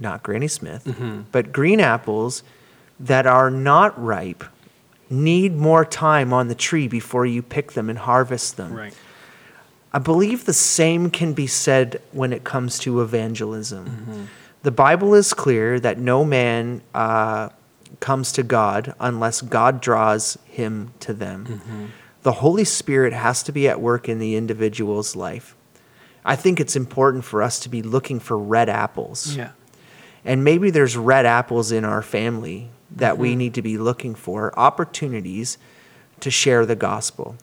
not 0.00 0.22
Granny 0.22 0.48
Smith, 0.48 0.86
mm-hmm. 0.86 1.24
but 1.32 1.52
green 1.52 1.80
apples 1.80 2.42
that 2.98 3.26
are 3.26 3.50
not 3.50 4.02
ripe 4.02 4.42
need 5.10 5.54
more 5.54 5.84
time 5.84 6.32
on 6.32 6.48
the 6.48 6.54
tree 6.54 6.88
before 6.88 7.26
you 7.26 7.42
pick 7.42 7.72
them 7.72 7.90
and 7.90 7.98
harvest 7.98 8.56
them. 8.56 8.72
Right. 8.72 8.94
I 9.92 9.98
believe 9.98 10.44
the 10.46 10.52
same 10.52 11.10
can 11.10 11.34
be 11.34 11.46
said 11.46 12.00
when 12.12 12.32
it 12.32 12.44
comes 12.44 12.78
to 12.80 13.02
evangelism. 13.02 13.86
Mm-hmm. 13.86 14.24
The 14.62 14.70
Bible 14.70 15.14
is 15.14 15.34
clear 15.34 15.78
that 15.80 15.98
no 15.98 16.24
man 16.24 16.82
uh, 16.94 17.50
comes 18.00 18.32
to 18.32 18.42
God 18.42 18.94
unless 19.00 19.42
God 19.42 19.80
draws 19.80 20.38
him 20.46 20.92
to 21.00 21.12
them. 21.12 21.46
Mm-hmm. 21.46 21.86
The 22.22 22.32
Holy 22.32 22.64
Spirit 22.64 23.12
has 23.12 23.42
to 23.42 23.52
be 23.52 23.68
at 23.68 23.80
work 23.80 24.08
in 24.08 24.18
the 24.18 24.36
individual's 24.36 25.16
life. 25.16 25.56
I 26.24 26.36
think 26.36 26.60
it's 26.60 26.76
important 26.76 27.24
for 27.24 27.42
us 27.42 27.58
to 27.60 27.68
be 27.68 27.82
looking 27.82 28.20
for 28.20 28.38
red 28.38 28.68
apples. 28.68 29.36
Yeah. 29.36 29.50
And 30.24 30.44
maybe 30.44 30.70
there's 30.70 30.96
red 30.96 31.26
apples 31.26 31.72
in 31.72 31.84
our 31.84 32.00
family 32.00 32.70
that 32.92 33.14
mm-hmm. 33.14 33.22
we 33.22 33.36
need 33.36 33.54
to 33.54 33.62
be 33.62 33.76
looking 33.76 34.14
for 34.14 34.56
opportunities 34.58 35.58
to 36.20 36.30
share 36.30 36.64
the 36.64 36.76
gospel. 36.76 37.36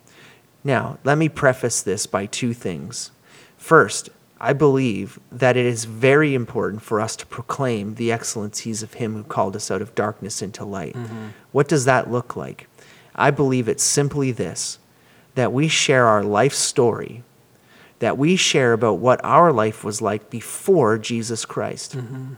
Now, 0.64 0.98
let 1.04 1.18
me 1.18 1.30
preface 1.30 1.82
this 1.82 2.06
by 2.06 2.26
two 2.26 2.54
things. 2.54 3.12
First, 3.58 4.10
I 4.42 4.54
believe 4.54 5.20
that 5.32 5.58
it 5.58 5.66
is 5.66 5.86
very 5.86 6.34
important 6.34 6.82
for 6.82 7.02
us 7.02 7.16
to 7.18 7.26
proclaim 7.26 7.96
the 7.96 8.12
excellencies 8.12 8.82
of 8.82 8.94
Him 8.94 9.14
who 9.16 9.24
called 9.24 9.56
us 9.56 9.70
out 9.70 9.82
of 9.82 9.96
darkness 9.96 10.42
into 10.42 10.64
light. 10.64 10.96
Mm-hmm. 10.96 11.28
What 11.52 11.68
does 11.68 11.86
that 11.86 12.10
look 12.10 12.36
like? 12.36 12.68
I 13.16 13.32
believe 13.32 13.68
it's 13.68 13.84
simply 13.84 14.32
this 14.32 14.80
that 15.36 15.54
we 15.54 15.68
share 15.68 16.08
our 16.08 16.24
life 16.24 16.54
story, 16.54 17.24
that 18.00 18.18
we 18.18 18.36
share 18.36 18.74
about 18.74 18.98
what 18.98 19.24
our 19.24 19.54
life 19.54 19.84
was 19.84 20.02
like 20.02 20.30
before 20.30 20.98
Jesus 20.98 21.46
Christ, 21.46 21.96
mm-hmm. 21.96 22.34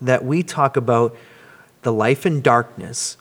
that 0.00 0.24
we 0.24 0.42
talk 0.42 0.76
about 0.76 1.16
the 1.82 1.92
life 1.92 2.26
in 2.26 2.42
darkness 2.42 3.16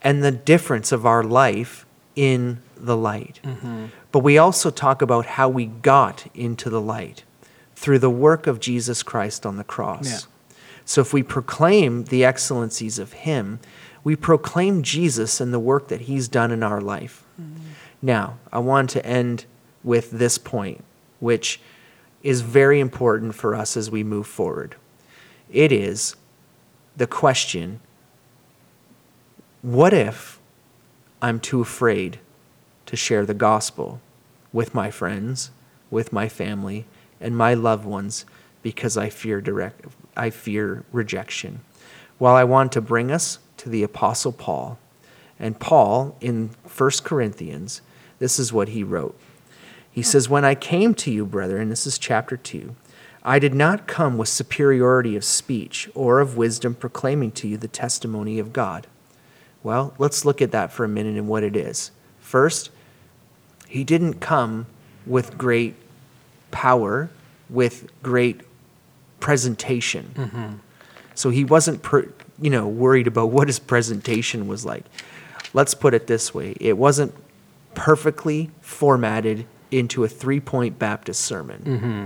and 0.00 0.22
the 0.22 0.30
difference 0.30 0.92
of 0.92 1.04
our 1.04 1.22
life 1.22 1.84
in 2.14 2.58
the 2.76 2.96
light. 2.96 3.40
Mm-hmm. 3.42 3.86
But 4.10 4.20
we 4.20 4.38
also 4.38 4.70
talk 4.70 5.02
about 5.02 5.26
how 5.26 5.48
we 5.48 5.66
got 5.66 6.26
into 6.34 6.68
the 6.68 6.80
light 6.80 7.24
through 7.74 7.98
the 7.98 8.10
work 8.10 8.46
of 8.46 8.60
Jesus 8.60 9.02
Christ 9.02 9.46
on 9.46 9.56
the 9.56 9.64
cross. 9.64 10.06
Yeah. 10.06 10.56
So 10.84 11.00
if 11.00 11.12
we 11.12 11.22
proclaim 11.22 12.04
the 12.04 12.24
excellencies 12.24 12.98
of 12.98 13.12
Him, 13.12 13.60
we 14.04 14.16
proclaim 14.16 14.82
Jesus 14.82 15.40
and 15.40 15.52
the 15.52 15.60
work 15.60 15.88
that 15.88 16.02
He's 16.02 16.28
done 16.28 16.50
in 16.50 16.62
our 16.62 16.80
life. 16.80 17.24
Mm-hmm. 17.40 17.68
Now, 18.02 18.38
I 18.52 18.58
want 18.58 18.90
to 18.90 19.06
end 19.06 19.46
with 19.84 20.10
this 20.10 20.38
point, 20.38 20.84
which 21.20 21.60
is 22.22 22.40
very 22.40 22.80
important 22.80 23.34
for 23.34 23.54
us 23.54 23.76
as 23.76 23.90
we 23.90 24.04
move 24.04 24.26
forward. 24.26 24.76
It 25.50 25.72
is 25.72 26.16
the 26.96 27.06
question 27.06 27.80
what 29.62 29.94
if 29.94 30.40
I'm 31.22 31.38
too 31.38 31.60
afraid 31.60 32.18
to 32.86 32.96
share 32.96 33.24
the 33.24 33.32
gospel 33.32 34.00
with 34.52 34.74
my 34.74 34.90
friends, 34.90 35.52
with 35.88 36.12
my 36.12 36.28
family, 36.28 36.84
and 37.20 37.36
my 37.36 37.54
loved 37.54 37.84
ones 37.84 38.26
because 38.60 38.96
I 38.96 39.08
fear 39.08 39.40
direct 39.40 39.86
I 40.16 40.30
fear 40.30 40.84
rejection? 40.92 41.60
Well, 42.18 42.34
I 42.34 42.44
want 42.44 42.72
to 42.72 42.80
bring 42.80 43.10
us 43.10 43.38
to 43.58 43.68
the 43.68 43.82
apostle 43.82 44.32
Paul. 44.32 44.78
And 45.38 45.58
Paul 45.58 46.16
in 46.20 46.50
1 46.76 46.90
Corinthians, 47.04 47.80
this 48.18 48.38
is 48.38 48.52
what 48.52 48.68
he 48.68 48.84
wrote. 48.84 49.18
He 49.90 50.02
says, 50.02 50.28
When 50.28 50.44
I 50.44 50.54
came 50.54 50.94
to 50.94 51.10
you, 51.10 51.24
brethren, 51.24 51.68
this 51.68 51.86
is 51.86 51.98
chapter 51.98 52.36
2, 52.36 52.74
I 53.22 53.38
did 53.38 53.54
not 53.54 53.86
come 53.86 54.18
with 54.18 54.28
superiority 54.28 55.16
of 55.16 55.24
speech 55.24 55.88
or 55.94 56.20
of 56.20 56.36
wisdom 56.36 56.74
proclaiming 56.74 57.30
to 57.32 57.48
you 57.48 57.56
the 57.56 57.68
testimony 57.68 58.38
of 58.38 58.52
God. 58.52 58.86
Well, 59.62 59.94
let's 59.98 60.24
look 60.24 60.42
at 60.42 60.50
that 60.52 60.72
for 60.72 60.84
a 60.84 60.88
minute 60.88 61.16
and 61.16 61.28
what 61.28 61.42
it 61.42 61.56
is. 61.56 61.90
First, 62.20 62.70
he 63.68 63.84
didn't 63.84 64.14
come 64.14 64.66
with 65.06 65.38
great 65.38 65.74
power, 66.50 67.10
with 67.48 67.90
great 68.02 68.40
presentation. 69.20 70.12
Mm-hmm. 70.14 70.54
So 71.14 71.30
he 71.30 71.44
wasn't, 71.44 71.82
per, 71.82 72.08
you 72.40 72.50
know, 72.50 72.66
worried 72.66 73.06
about 73.06 73.30
what 73.30 73.46
his 73.46 73.58
presentation 73.58 74.48
was 74.48 74.64
like. 74.64 74.84
Let's 75.54 75.74
put 75.74 75.94
it 75.94 76.06
this 76.06 76.34
way: 76.34 76.56
it 76.60 76.76
wasn't 76.76 77.14
perfectly 77.74 78.50
formatted 78.60 79.46
into 79.70 80.04
a 80.04 80.08
three-point 80.08 80.78
Baptist 80.78 81.20
sermon. 81.22 81.62
Mm-hmm. 81.64 82.04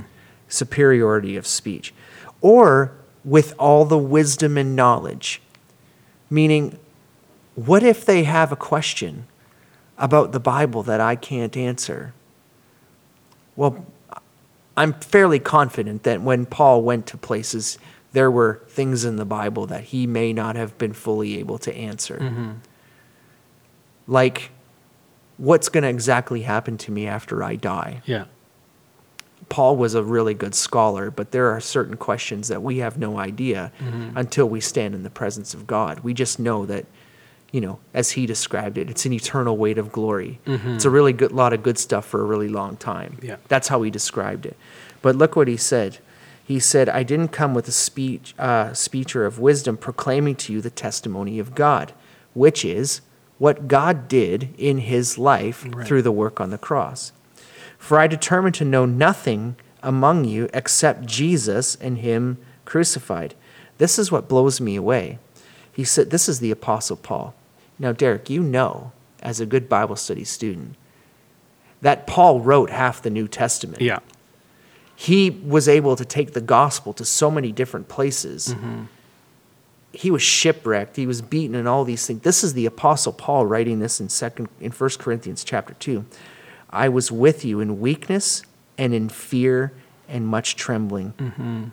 Superiority 0.49 1.37
of 1.37 1.47
speech, 1.47 1.93
or 2.41 2.93
with 3.25 3.55
all 3.59 3.85
the 3.85 3.99
wisdom 3.99 4.57
and 4.57 4.77
knowledge. 4.77 5.43
Meaning, 6.31 6.79
what 7.57 7.83
if 7.83 8.05
they 8.05 8.23
have 8.23 8.53
a 8.53 8.57
question 8.57 9.27
about 9.99 10.31
the 10.31 10.39
Bible 10.39 10.85
that 10.85 11.01
I 11.01 11.17
can't 11.17 11.57
answer? 11.57 12.15
Well, 13.57 13.85
I'm 14.77 14.93
fairly 14.93 15.39
confident 15.39 16.03
that 16.05 16.21
when 16.21 16.47
Paul 16.47 16.83
went 16.83 17.07
to 17.09 17.17
places, 17.17 17.79
there 18.13 18.31
were 18.31 18.63
things 18.69 19.05
in 19.05 19.17
the 19.17 19.25
Bible 19.25 19.67
that 19.67 19.85
he 19.85 20.07
may 20.07 20.33
not 20.33 20.55
have 20.55 20.77
been 20.79 20.93
fully 20.93 21.39
able 21.39 21.59
to 21.59 21.75
answer. 21.75 22.19
Mm-hmm. 22.19 22.53
Like, 24.07 24.51
what's 25.39 25.69
going 25.69 25.83
to 25.83 25.89
exactly 25.89 26.43
happen 26.43 26.77
to 26.79 26.93
me 26.93 27.07
after 27.07 27.43
I 27.43 27.57
die? 27.57 28.03
Yeah. 28.05 28.27
Paul 29.49 29.77
was 29.77 29.95
a 29.95 30.03
really 30.03 30.35
good 30.35 30.55
scholar, 30.55 31.11
but 31.11 31.31
there 31.31 31.51
are 31.51 31.61
certain 31.61 31.97
questions 31.97 32.49
that 32.49 32.63
we 32.63 32.79
have 32.79 32.99
no 32.99 33.19
idea 33.19 33.73
mm-hmm. 33.79 34.17
until 34.17 34.49
we 34.49 34.61
stand 34.61 34.95
in 34.95 35.03
the 35.03 35.11
presence 35.11 35.55
of 35.55 35.67
God. 35.67 36.01
We 36.01 36.13
just 36.15 36.39
know 36.39 36.67
that, 36.67 36.85
you 37.57 37.63
know, 37.63 37.79
as 37.95 38.11
he 38.11 38.27
described 38.27 38.77
it, 38.77 38.91
it's 38.91 39.07
an 39.07 39.15
eternal 39.15 39.57
weight 39.57 39.79
of 39.79 39.91
glory. 39.91 40.41
Mm-hmm. 40.45 40.75
It's 40.75 40.85
a 40.85 40.91
really 40.91 41.15
good 41.15 41.33
lot 41.33 41.55
of 41.55 41.63
good 41.63 41.79
stuff 41.79 42.05
for 42.05 42.21
a 42.21 42.25
really 42.25 42.51
long 42.51 42.77
time. 42.77 43.17
Yeah. 43.23 43.37
That's 43.49 43.69
how 43.69 43.81
he 43.81 43.91
described 43.91 44.45
it. 44.45 44.59
But 45.01 45.17
look 45.17 45.37
what 45.37 45.49
he 45.49 45.57
said. 45.57 45.97
He 46.45 46.61
said, 46.61 46.91
"I 46.91 47.03
didn't 47.03 47.29
come 47.29 47.55
with 47.55 47.67
a 47.67 47.73
speech, 47.73 48.35
uh, 48.39 48.75
speecher 48.75 49.25
of 49.25 49.39
wisdom, 49.39 49.79
proclaiming 49.79 50.35
to 50.37 50.53
you 50.53 50.61
the 50.61 50.69
testimony 50.69 51.39
of 51.39 51.55
God, 51.55 51.95
which 52.35 52.63
is 52.63 53.01
what 53.39 53.69
God 53.69 54.07
did 54.07 54.51
in 54.59 54.77
His 54.77 55.17
life 55.17 55.65
right. 55.67 55.87
through 55.87 56.03
the 56.03 56.13
work 56.13 56.39
on 56.39 56.51
the 56.51 56.59
cross." 56.59 57.13
For 57.79 57.99
I 57.99 58.07
determined 58.07 58.55
to 58.57 58.67
know 58.67 58.85
nothing 58.85 59.57
among 59.83 60.27
you 60.27 60.51
except 60.53 61.07
Jesus 61.07 61.75
and 61.77 61.97
Him 61.99 62.37
crucified. 62.67 63.35
This 63.79 63.99
is 63.99 64.13
what 64.13 64.29
blows 64.29 64.61
me 64.61 64.77
away. 64.77 65.19
He 65.77 65.85
said, 65.85 66.09
This 66.09 66.27
is 66.27 66.41
the 66.41 66.51
Apostle 66.51 66.97
Paul. 66.97 67.35
Now, 67.79 67.93
Derek, 67.93 68.31
you 68.31 68.43
know, 68.43 68.93
as 69.23 69.41
a 69.41 69.47
good 69.47 69.69
Bible 69.69 69.97
study 69.97 70.25
student, 70.25 70.77
that 71.83 72.07
Paul 72.07 72.41
wrote 72.41 72.71
half 72.71 73.03
the 73.03 73.11
New 73.11 73.29
Testament. 73.29 73.83
Yeah. 73.83 73.99
He 74.95 75.31
was 75.31 75.69
able 75.69 75.95
to 75.97 76.05
take 76.05 76.33
the 76.33 76.41
gospel 76.41 76.95
to 76.95 77.05
so 77.05 77.31
many 77.31 77.53
different 77.53 77.89
places. 77.89 78.55
Mm-hmm. 78.55 78.85
He 79.93 80.11
was 80.11 80.23
shipwrecked. 80.23 80.97
He 80.97 81.07
was 81.07 81.21
beaten, 81.21 81.55
and 81.55 81.69
all 81.69 81.85
these 81.85 82.07
things. 82.07 82.23
This 82.23 82.43
is 82.43 82.55
the 82.55 82.67
Apostle 82.67 83.13
Paul 83.13 83.47
writing 83.47 83.79
this 83.81 84.01
in 84.01 84.09
second 84.09 84.49
in 84.61 84.73
First 84.73 84.99
Corinthians 84.99 85.45
chapter 85.45 85.75
two. 85.75 86.07
I 86.71 86.89
was 86.89 87.13
with 87.13 87.45
you 87.45 87.61
in 87.61 87.81
weakness 87.81 88.43
and 88.79 88.93
in 88.95 89.09
fear 89.09 89.73
and 90.09 90.27
much 90.27 90.57
trembling. 90.57 91.13
Mm-hmm. 91.19 91.65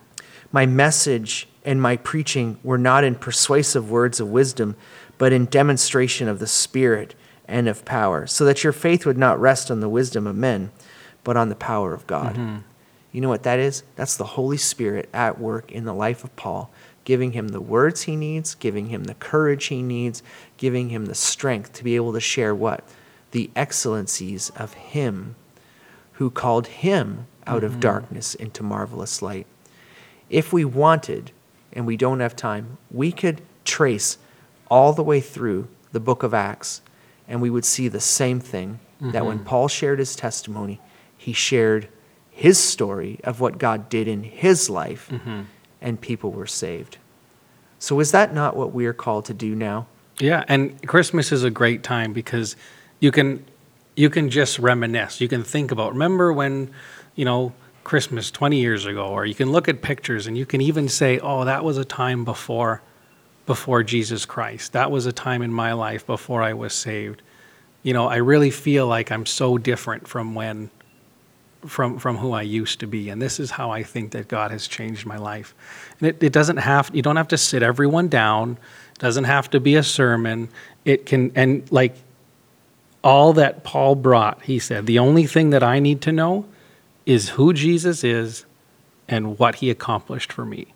My 0.52 0.66
message 0.66 1.48
and 1.66 1.82
my 1.82 1.98
preaching 1.98 2.60
were 2.64 2.78
not 2.78 3.04
in 3.04 3.16
persuasive 3.16 3.90
words 3.90 4.20
of 4.20 4.30
wisdom, 4.30 4.76
but 5.18 5.34
in 5.34 5.46
demonstration 5.46 6.28
of 6.28 6.40
the 6.40 6.48
Spirit 6.48 7.16
and 7.48 7.68
of 7.68 7.86
power, 7.86 8.26
so 8.28 8.46
that 8.46 8.64
your 8.64 8.74
faith 8.74 9.06
would 9.06 9.18
not 9.18 9.40
rest 9.40 9.70
on 9.70 9.80
the 9.80 9.90
wisdom 9.90 10.28
of 10.28 10.36
men, 10.36 10.72
but 11.24 11.38
on 11.38 11.50
the 11.50 11.56
power 11.56 11.94
of 11.94 12.08
God. 12.08 12.36
Mm-hmm. 12.36 12.58
You 13.12 13.22
know 13.22 13.30
what 13.30 13.44
that 13.44 13.60
is? 13.60 13.84
That's 13.96 14.18
the 14.18 14.24
Holy 14.24 14.58
Spirit 14.58 15.10
at 15.14 15.40
work 15.40 15.72
in 15.72 15.86
the 15.86 15.94
life 15.94 16.24
of 16.24 16.36
Paul, 16.36 16.72
giving 17.04 17.34
him 17.34 17.50
the 17.50 17.62
words 17.62 18.04
he 18.04 18.16
needs, 18.16 18.56
giving 18.56 18.88
him 18.88 19.04
the 19.04 19.14
courage 19.14 19.66
he 19.66 19.82
needs, 19.82 20.24
giving 20.58 20.90
him 20.90 21.06
the 21.06 21.16
strength 21.16 21.74
to 21.74 21.84
be 21.84 21.96
able 21.96 22.14
to 22.14 22.20
share 22.20 22.56
what? 22.56 22.84
the 23.34 23.50
excellencies 23.56 24.52
of 24.52 24.74
Him 24.76 25.36
who 26.14 26.30
called 26.30 26.68
Him 26.68 27.28
out 27.46 27.58
mm-hmm. 27.58 27.66
of 27.66 27.80
darkness 27.82 28.36
into 28.36 28.64
marvelous 28.64 29.22
light. 29.22 29.48
If 30.30 30.54
we 30.54 30.64
wanted, 30.64 31.32
and 31.74 31.86
we 31.86 31.98
don't 31.98 32.22
have 32.22 32.36
time, 32.36 32.78
we 32.90 33.12
could 33.12 33.42
trace 33.66 34.18
all 34.70 34.94
the 34.94 35.04
way 35.04 35.20
through 35.20 35.68
the 35.92 36.00
book 36.00 36.24
of 36.24 36.34
Acts, 36.34 36.82
and 37.28 37.42
we 37.42 37.50
would 37.50 37.66
see 37.66 37.88
the 37.88 38.00
same 38.00 38.40
thing 38.40 38.80
mm-hmm. 38.98 39.12
that 39.12 39.26
when 39.26 39.38
mm-hmm. 39.38 39.48
Paul 39.48 39.68
shared 39.68 40.00
his 40.00 40.16
testimony, 40.16 40.82
he 41.18 41.34
shared 41.34 41.88
his 42.30 42.58
story 42.58 43.20
of 43.24 43.40
what 43.40 43.58
God 43.58 43.90
did 43.90 44.08
in 44.08 44.24
his 44.24 44.70
life, 44.70 45.10
mm-hmm. 45.12 45.44
and 45.82 46.02
people 46.02 46.32
were 46.32 46.48
saved. 46.48 46.98
So, 47.80 48.00
is 48.00 48.12
that 48.12 48.34
not 48.34 48.56
what 48.56 48.74
we 48.74 48.86
are 48.86 48.94
called 48.94 49.26
to 49.26 49.34
do 49.34 49.56
now? 49.56 49.88
Yeah, 50.20 50.44
and 50.48 50.86
Christmas 50.88 51.32
is 51.32 51.44
a 51.44 51.50
great 51.50 51.84
time 51.84 52.14
because 52.14 52.56
you 53.00 53.12
can 53.12 53.46
you 53.96 54.10
can 54.10 54.30
just 54.30 54.58
reminisce. 54.60 55.22
You 55.22 55.28
can 55.28 55.44
think 55.44 55.72
about 55.72 55.94
remember 55.94 56.34
when, 56.34 56.72
you 57.16 57.26
know, 57.26 57.54
Christmas 57.84 58.32
20 58.32 58.60
years 58.60 58.86
ago 58.86 59.08
or 59.08 59.26
you 59.26 59.36
can 59.36 59.52
look 59.52 59.68
at 59.68 59.82
pictures 59.82 60.26
and 60.26 60.38
you 60.38 60.46
can 60.46 60.62
even 60.62 60.88
say, 60.88 61.20
"Oh, 61.20 61.46
that 61.46 61.64
was 61.64 61.78
a 61.78 61.86
time 61.86 62.26
before 62.26 62.82
before 63.46 63.84
Jesus 63.84 64.26
Christ. 64.26 64.74
That 64.74 64.92
was 64.92 65.06
a 65.06 65.12
time 65.12 65.42
in 65.42 65.52
my 65.52 65.74
life 65.74 66.06
before 66.06 66.42
I 66.42 66.54
was 66.54 66.74
saved." 66.74 67.22
You 67.84 67.94
know, 67.94 68.08
I 68.08 68.18
really 68.18 68.52
feel 68.52 68.88
like 68.88 69.12
I'm 69.12 69.26
so 69.26 69.58
different 69.58 70.08
from 70.08 70.36
when 70.36 70.70
from 71.66 71.98
from 72.00 72.18
who 72.18 72.34
I 72.34 72.42
used 72.42 72.80
to 72.82 72.88
be. 72.88 73.10
And 73.10 73.22
this 73.22 73.40
is 73.40 73.52
how 73.52 73.72
I 73.72 73.84
think 73.84 74.12
that 74.12 74.28
God 74.28 74.52
has 74.52 74.68
changed 74.68 75.06
my 75.06 75.18
life. 75.18 75.54
And 76.00 76.10
it, 76.10 76.22
it 76.24 76.34
doesn't 76.34 76.58
have 76.58 76.92
you 76.94 77.02
don't 77.02 77.16
have 77.16 77.28
to 77.30 77.38
sit 77.38 77.64
everyone 77.64 78.08
down. 78.08 78.58
It 78.94 79.00
doesn't 79.00 79.26
have 79.26 79.50
to 79.52 79.60
be 79.60 79.76
a 79.76 79.84
sermon. 79.84 80.50
It 80.86 81.06
can 81.06 81.32
and 81.36 81.70
like 81.72 81.96
all 83.04 83.34
that 83.34 83.64
Paul 83.64 83.96
brought, 83.96 84.44
he 84.44 84.60
said, 84.60 84.86
the 84.86 85.00
only 85.00 85.26
thing 85.26 85.50
that 85.50 85.62
I 85.62 85.80
need 85.80 86.02
to 86.04 86.12
know 86.12 86.46
is 87.06 87.30
who 87.30 87.52
Jesus 87.52 88.04
is 88.04 88.46
and 89.10 89.38
what 89.38 89.56
he 89.56 89.70
accomplished 89.70 90.32
for 90.32 90.46
me. 90.46 90.68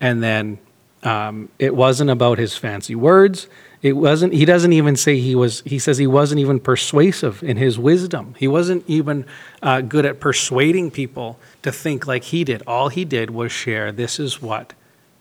And 0.00 0.20
then 0.20 0.58
um, 1.02 1.48
it 1.58 1.74
wasn't 1.74 2.10
about 2.10 2.38
his 2.38 2.56
fancy 2.56 2.94
words. 2.94 3.48
It 3.80 3.92
wasn't, 3.92 4.32
he 4.32 4.44
doesn't 4.44 4.72
even 4.72 4.96
say 4.96 5.20
he 5.20 5.36
was, 5.36 5.60
he 5.60 5.78
says 5.78 5.98
he 5.98 6.06
wasn't 6.06 6.40
even 6.40 6.58
persuasive 6.58 7.42
in 7.42 7.56
his 7.56 7.78
wisdom. 7.78 8.34
He 8.38 8.48
wasn't 8.48 8.84
even 8.88 9.24
uh, 9.62 9.82
good 9.82 10.04
at 10.04 10.18
persuading 10.18 10.90
people 10.90 11.38
to 11.62 11.70
think 11.70 12.06
like 12.06 12.24
he 12.24 12.42
did. 12.42 12.62
All 12.66 12.88
he 12.88 13.04
did 13.04 13.30
was 13.30 13.52
share, 13.52 13.92
this 13.92 14.18
is 14.18 14.42
what 14.42 14.72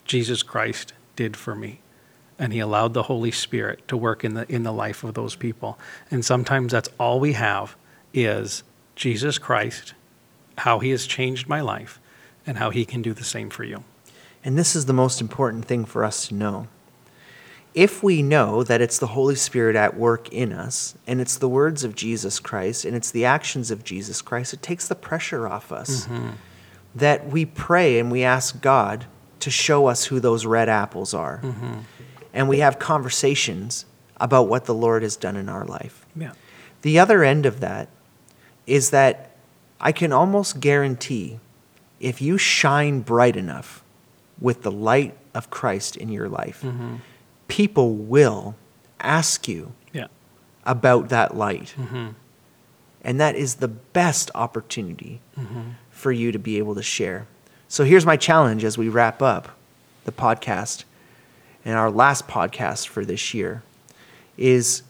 Jesus 0.05 0.41
Christ 0.41 0.93
did 1.15 1.37
for 1.37 1.55
me 1.55 1.81
and 2.39 2.53
he 2.53 2.59
allowed 2.59 2.93
the 2.93 3.03
Holy 3.03 3.31
Spirit 3.31 3.87
to 3.87 3.97
work 3.97 4.23
in 4.23 4.33
the 4.33 4.51
in 4.51 4.63
the 4.63 4.71
life 4.71 5.03
of 5.03 5.13
those 5.13 5.35
people. 5.35 5.77
And 6.11 6.23
sometimes 6.23 6.71
that's 6.71 6.89
all 6.99 7.19
we 7.19 7.33
have 7.33 7.75
is 8.13 8.63
Jesus 8.95 9.37
Christ, 9.37 9.93
how 10.59 10.79
he 10.79 10.91
has 10.91 11.05
changed 11.05 11.47
my 11.47 11.61
life, 11.61 11.99
and 12.45 12.57
how 12.57 12.69
he 12.69 12.85
can 12.85 13.01
do 13.01 13.13
the 13.13 13.23
same 13.23 13.49
for 13.49 13.63
you. 13.63 13.83
And 14.47 14.57
this 14.57 14.75
is 14.75 14.85
the 14.87 14.93
most 14.93 15.21
important 15.21 15.65
thing 15.65 15.85
for 15.85 16.03
us 16.03 16.27
to 16.29 16.33
know. 16.33 16.67
If 17.75 18.01
we 18.01 18.23
know 18.23 18.63
that 18.63 18.81
it's 18.81 18.97
the 18.97 19.07
Holy 19.07 19.35
Spirit 19.35 19.75
at 19.75 19.95
work 19.95 20.33
in 20.33 20.51
us, 20.51 20.95
and 21.05 21.21
it's 21.21 21.37
the 21.37 21.49
words 21.49 21.83
of 21.83 21.93
Jesus 21.93 22.39
Christ, 22.39 22.83
and 22.83 22.95
it's 22.95 23.11
the 23.11 23.25
actions 23.25 23.69
of 23.69 23.83
Jesus 23.83 24.23
Christ, 24.23 24.53
it 24.53 24.63
takes 24.63 24.87
the 24.87 24.95
pressure 24.95 25.47
off 25.47 25.71
us. 25.71 26.07
Mm-hmm. 26.07 26.29
That 26.95 27.27
we 27.27 27.45
pray 27.45 27.99
and 27.99 28.11
we 28.11 28.23
ask 28.23 28.59
God 28.59 29.05
to 29.41 29.51
show 29.51 29.85
us 29.85 30.05
who 30.05 30.19
those 30.19 30.47
red 30.47 30.69
apples 30.69 31.13
are. 31.13 31.41
Mm-hmm 31.43 31.81
and 32.37 32.47
we 32.47 32.59
have 32.59 32.77
conversations 32.77 33.85
about 34.17 34.47
what 34.47 34.65
the 34.65 34.73
Lord 34.73 35.01
has 35.01 35.15
done 35.15 35.35
in 35.35 35.49
our 35.49 35.65
life. 35.65 36.05
Yeah. 36.15 36.33
The 36.83 36.99
other 36.99 37.23
end 37.23 37.47
of 37.47 37.61
that 37.61 37.89
is 38.67 38.91
that 38.91 39.31
I 39.81 39.91
can 39.91 40.13
almost 40.13 40.59
guarantee 40.59 41.39
if 41.99 42.21
you 42.21 42.37
shine 42.37 42.99
bright 43.01 43.35
enough 43.35 43.83
with 44.39 44.61
the 44.61 44.71
light 44.71 45.17
of 45.33 45.49
Christ 45.49 45.97
in 45.97 46.09
your 46.09 46.29
life, 46.29 46.61
mm-hmm. 46.61 46.97
people 47.47 47.95
will 47.95 48.55
ask 48.99 49.47
you 49.47 49.73
yeah. 49.93 50.07
about 50.65 51.09
that 51.09 51.35
light. 51.35 51.73
Mm-hmm. 51.77 52.09
And 53.03 53.19
that 53.19 53.35
is 53.35 53.55
the 53.55 53.67
best 53.67 54.31
opportunity 54.35 55.21
mm-hmm. 55.37 55.71
for 55.91 56.11
you 56.11 56.31
to 56.31 56.39
be 56.39 56.57
able 56.57 56.75
to 56.75 56.83
share. 56.83 57.27
So 57.67 57.83
here's 57.83 58.05
my 58.05 58.17
challenge 58.17 58.63
as 58.63 58.77
we 58.77 58.89
wrap 58.89 59.21
up 59.21 59.49
the 60.05 60.11
podcast 60.11 60.83
and 61.65 61.75
our 61.75 61.91
last 61.91 62.27
podcast 62.27 62.87
for 62.87 63.03
this 63.03 63.33
year 63.33 63.61
is 64.37 64.83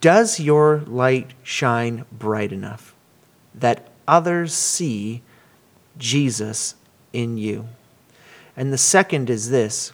Does 0.00 0.40
your 0.40 0.78
light 0.86 1.30
shine 1.44 2.04
bright 2.10 2.52
enough 2.52 2.94
that 3.54 3.88
others 4.08 4.52
see 4.52 5.22
Jesus 5.98 6.74
in 7.12 7.38
you? 7.38 7.68
And 8.56 8.72
the 8.72 8.78
second 8.78 9.28
is 9.28 9.50
this 9.50 9.92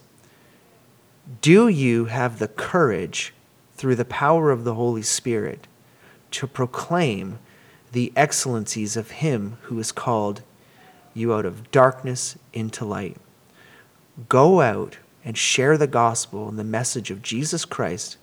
Do 1.41 1.69
you 1.69 2.07
have 2.07 2.39
the 2.39 2.49
courage 2.49 3.35
through 3.75 3.97
the 3.97 4.05
power 4.05 4.51
of 4.51 4.65
the 4.65 4.75
Holy 4.75 5.03
Spirit 5.03 5.67
to 6.33 6.47
proclaim 6.47 7.39
the 7.91 8.13
excellencies 8.17 8.97
of 8.97 9.11
Him 9.11 9.59
who 9.63 9.77
has 9.79 9.93
called 9.93 10.43
you 11.15 11.35
out 11.35 11.45
of 11.45 11.71
darkness 11.71 12.39
into 12.53 12.85
light? 12.85 13.17
Go 14.29 14.61
out 14.61 14.99
and 15.25 15.37
share 15.37 15.77
the 15.77 15.87
gospel 15.87 16.49
and 16.49 16.59
the 16.59 16.65
message 16.65 17.11
of 17.11 17.23
Jesus 17.23 17.65
Christ 17.65 18.17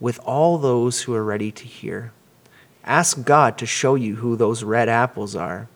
with 0.00 0.18
all 0.20 0.58
those 0.58 1.02
who 1.02 1.14
are 1.14 1.24
ready 1.24 1.50
to 1.50 1.64
hear. 1.64 2.12
Ask 2.84 3.24
God 3.24 3.58
to 3.58 3.66
show 3.66 3.94
you 3.94 4.16
who 4.16 4.36
those 4.36 4.62
red 4.62 4.88
apples 4.88 5.34
are 5.34 5.68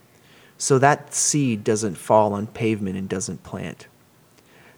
so 0.61 0.79
that 0.79 1.15
seed 1.15 1.65
doesn't 1.65 1.95
fall 1.95 2.35
on 2.35 2.47
pavement 2.47 2.95
and 2.95 3.09
doesn't 3.09 3.43
plant. 3.43 3.87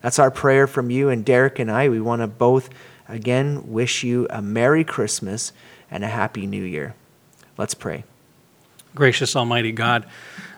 That's 0.01 0.21
our 0.21 0.31
prayer 0.31 0.69
from 0.69 0.91
you 0.91 1.09
and 1.09 1.25
Derek 1.25 1.59
and 1.59 1.69
I. 1.69 1.89
We 1.89 2.01
want 2.01 2.23
to 2.23 2.29
both, 2.29 2.71
again, 3.09 3.73
wish 3.73 4.05
you 4.05 4.29
a 4.31 4.41
Merry 4.41 4.85
Christmas 4.85 5.53
and 5.91 6.05
a 6.05 6.07
Happy 6.07 6.47
New 6.47 6.63
Year. 6.63 6.95
Let's 7.59 7.75
pray. 7.75 8.05
Gracious 8.95 9.35
Almighty 9.35 9.73
God, 9.73 10.07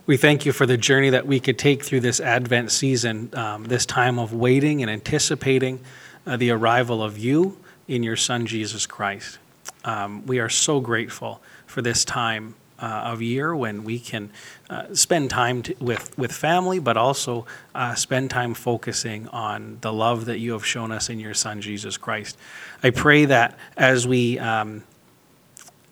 we 0.04 0.18
thank 0.18 0.44
you 0.44 0.52
for 0.52 0.66
the 0.66 0.76
journey 0.76 1.08
that 1.08 1.26
we 1.26 1.40
could 1.40 1.58
take 1.58 1.82
through 1.82 2.00
this 2.00 2.20
Advent 2.20 2.70
season, 2.70 3.30
um, 3.32 3.64
this 3.64 3.86
time 3.86 4.18
of 4.18 4.34
waiting 4.34 4.82
and 4.82 4.90
anticipating 4.90 5.80
uh, 6.26 6.36
the 6.36 6.50
arrival 6.50 7.02
of 7.02 7.16
you 7.16 7.56
in 7.88 8.02
your 8.02 8.16
Son, 8.16 8.44
Jesus 8.44 8.84
Christ. 8.84 9.38
Um, 9.86 10.26
we 10.26 10.38
are 10.38 10.50
so 10.50 10.80
grateful 10.80 11.40
for 11.66 11.80
this 11.80 12.04
time 12.04 12.56
uh, 12.78 13.02
of 13.04 13.22
year 13.22 13.54
when 13.54 13.84
we 13.84 13.98
can 13.98 14.30
uh, 14.68 14.92
spend 14.94 15.30
time 15.30 15.62
with, 15.80 16.16
with 16.18 16.32
family, 16.32 16.78
but 16.78 16.96
also 16.96 17.46
uh, 17.74 17.94
spend 17.94 18.30
time 18.30 18.54
focusing 18.54 19.28
on 19.28 19.78
the 19.80 19.92
love 19.92 20.24
that 20.26 20.38
you 20.38 20.52
have 20.52 20.66
shown 20.66 20.90
us 20.90 21.08
in 21.08 21.20
your 21.20 21.34
Son, 21.34 21.60
Jesus 21.60 21.96
Christ. 21.96 22.36
I 22.82 22.90
pray 22.90 23.26
that 23.26 23.58
as 23.76 24.06
we 24.06 24.38
um, 24.38 24.82